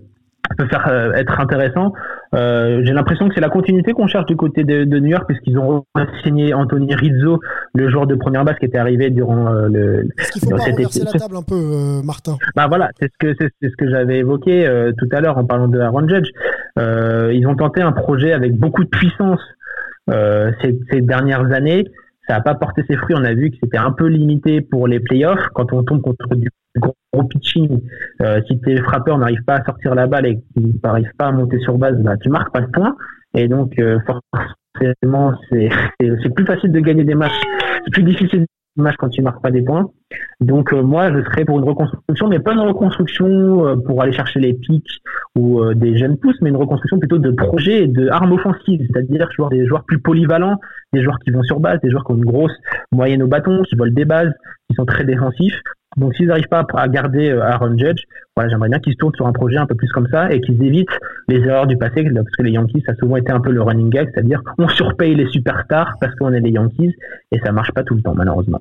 [0.56, 1.92] peut faire euh, être intéressant.
[2.34, 5.24] Euh, J'ai l'impression que c'est la continuité qu'on cherche du côté de, de New York
[5.26, 5.84] puisqu'ils ont
[6.22, 7.40] signé Anthony Rizzo,
[7.74, 10.08] le joueur de première base qui était arrivé durant euh, le.
[10.18, 12.36] Est-ce qu'il faut pas renverser la table un peu, euh, Martin?
[12.56, 15.44] Bah voilà, c'est ce que c'est ce que j'avais évoqué euh, tout à l'heure en
[15.44, 16.28] parlant de Aaron Judge.
[16.78, 19.40] Euh, ils ont tenté un projet avec beaucoup de puissance
[20.10, 21.84] euh, ces, ces dernières années.
[22.28, 23.16] Ça n'a pas porté ses fruits.
[23.18, 26.34] On a vu que c'était un peu limité pour les playoffs quand on tombe contre
[26.34, 26.48] du
[26.78, 27.80] gros pitching,
[28.22, 31.32] euh, si tes frappeurs n'arrivent pas à sortir la balle et qu'ils n'arrivent pas à
[31.32, 32.96] monter sur base, bah, tu marques pas de points.
[33.34, 37.40] Et donc, euh, forcément, c'est plus facile de gagner des matchs.
[37.84, 38.46] C'est plus difficile
[38.80, 39.90] des matchs quand tu marques pas des points.
[40.40, 44.12] Donc, euh, moi, je serais pour une reconstruction, mais pas une reconstruction euh, pour aller
[44.12, 45.02] chercher les pics
[45.36, 48.80] ou euh, des jeunes pousses, mais une reconstruction plutôt de projet et de armes offensives,
[48.90, 50.56] c'est-à-dire des joueurs plus polyvalents,
[50.92, 52.56] des joueurs qui vont sur base, des joueurs qui ont une grosse
[52.90, 54.32] moyenne au bâton, qui volent des bases,
[54.68, 55.60] qui sont très défensifs.
[55.96, 58.02] Donc s'ils n'arrivent pas à garder Aaron Judge,
[58.36, 60.40] voilà, j'aimerais bien qu'ils se tournent sur un projet un peu plus comme ça et
[60.40, 60.88] qu'ils évitent
[61.28, 63.62] les erreurs du passé, parce que les Yankees, ça a souvent été un peu le
[63.62, 66.94] running gag, c'est-à-dire on surpaye les superstars parce qu'on est les Yankees
[67.32, 68.60] et ça marche pas tout le temps malheureusement.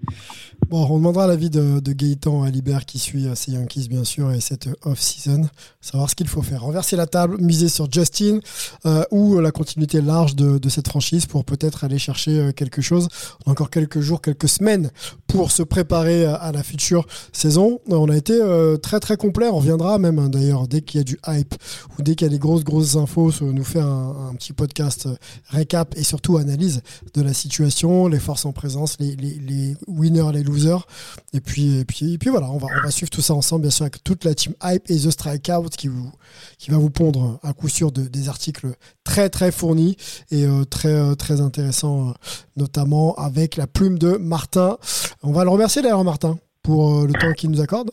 [0.69, 4.39] Bon, on demandera l'avis de, de Gaëtan Alibert qui suit ces Yankees bien sûr et
[4.39, 5.47] cette off-season,
[5.81, 6.61] savoir ce qu'il faut faire.
[6.61, 8.39] Renverser la table, miser sur Justin
[8.85, 13.07] euh, ou la continuité large de, cette franchise pour peut-être aller chercher euh, quelque chose.
[13.45, 14.91] Encore quelques jours, quelques semaines
[15.27, 17.79] pour se préparer à la future saison.
[17.89, 19.47] On a été euh, très très complet.
[19.59, 21.53] Reviendra même hein, d'ailleurs dès qu'il y a du hype
[21.97, 25.15] ou dès qu'il y a des grosses grosses infos, nous faire un, petit podcast euh,
[25.49, 26.81] récap et surtout analyse
[27.13, 30.87] de la situation, les forces en présence, les, les, winners, les losers.
[31.33, 33.63] Et puis et puis et puis voilà, on va on va suivre tout ça ensemble
[33.63, 36.09] bien sûr avec toute la team hype et The Strikeout qui vous
[36.57, 38.67] qui va vous pondre à coup sûr de, des articles
[39.03, 39.97] très très fournis
[40.31, 42.13] et euh, très très intéressants,
[42.55, 44.77] notamment avec la plume de Martin.
[45.21, 47.91] On va le remercier d'ailleurs Martin pour le temps qu'il nous accorde.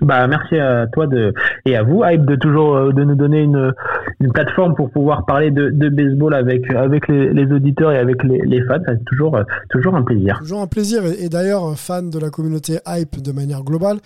[0.00, 1.34] Bah merci à toi de
[1.64, 3.72] et à vous Hype de toujours euh, de nous donner une,
[4.20, 8.22] une plateforme pour pouvoir parler de, de baseball avec avec les, les, auditeurs et avec
[8.24, 8.78] les, les fans.
[8.86, 9.38] C'est toujours
[9.70, 10.38] toujours un plaisir.
[10.40, 11.04] Toujours un plaisir.
[11.06, 13.98] Et, et d'ailleurs fan de la communauté Hype de manière globale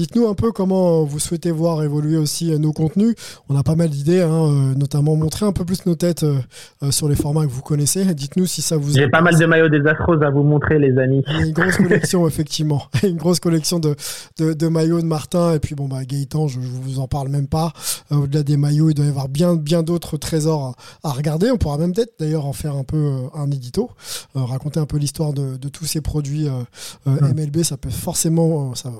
[0.00, 3.14] dites-nous un peu comment vous souhaitez voir évoluer aussi nos contenus.
[3.50, 7.06] On a pas mal d'idées hein, notamment montrer un peu plus nos têtes euh, sur
[7.08, 8.14] les formats que vous connaissez.
[8.14, 10.96] Dites-nous si ça vous j'ai pas mal de maillots des Astros à vous montrer les
[10.98, 11.22] amis.
[11.28, 12.82] Une grosse collection effectivement.
[13.02, 13.94] Une grosse collection de,
[14.38, 15.54] de, de maillots de Martin.
[15.54, 17.72] Et puis bon bah Gaëtan je, je vous en parle même pas.
[18.10, 21.50] Euh, au-delà des maillots il doit y avoir bien bien d'autres trésors à, à regarder.
[21.50, 23.90] On pourra même peut-être d'ailleurs en faire un peu euh, un édito,
[24.36, 26.62] euh, raconter un peu l'histoire de, de tous ces produits euh.
[27.06, 27.62] MLB.
[27.62, 28.92] Ça peut forcément, ça,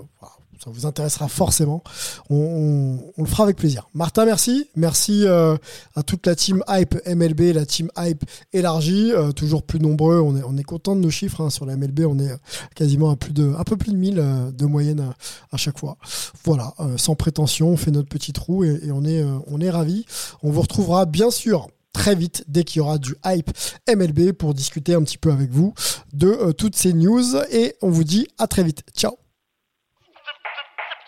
[0.63, 1.83] ça vous intéressera forcément.
[2.29, 3.89] On, le fera avec plaisir.
[3.95, 4.69] Martin, merci.
[4.77, 5.57] Merci euh,
[5.97, 10.21] à toute la team Hype MLB, la team Hype élargie, euh, toujours plus nombreux.
[10.21, 12.01] On est, on est content de nos chiffres hein, sur la MLB.
[12.07, 12.31] On est
[12.75, 15.15] quasiment à plus de, un peu plus de 1000 euh, de moyenne
[15.51, 15.97] à, chaque fois.
[16.45, 20.05] Voilà, sans prétention, on fait notre petit trou et, on est, ravis.
[20.43, 23.51] On vous retrouvera bien sûr très vite dès qu'il y aura du hype
[23.89, 25.75] MLB pour discuter un petit peu avec vous
[26.13, 28.83] de toutes ces news et on vous dit à très vite.
[28.95, 29.30] Ciao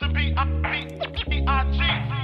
[0.03, 0.85] to be, be,
[1.29, 1.47] be, be,
[1.79, 2.22] be,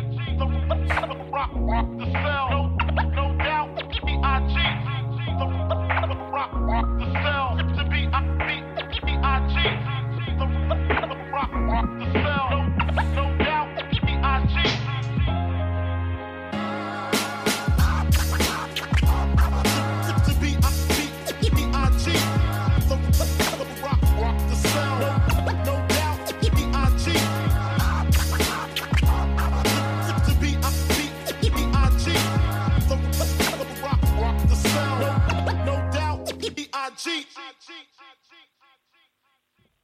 [36.99, 37.27] cheat.
[37.37, 37.98] I cheat.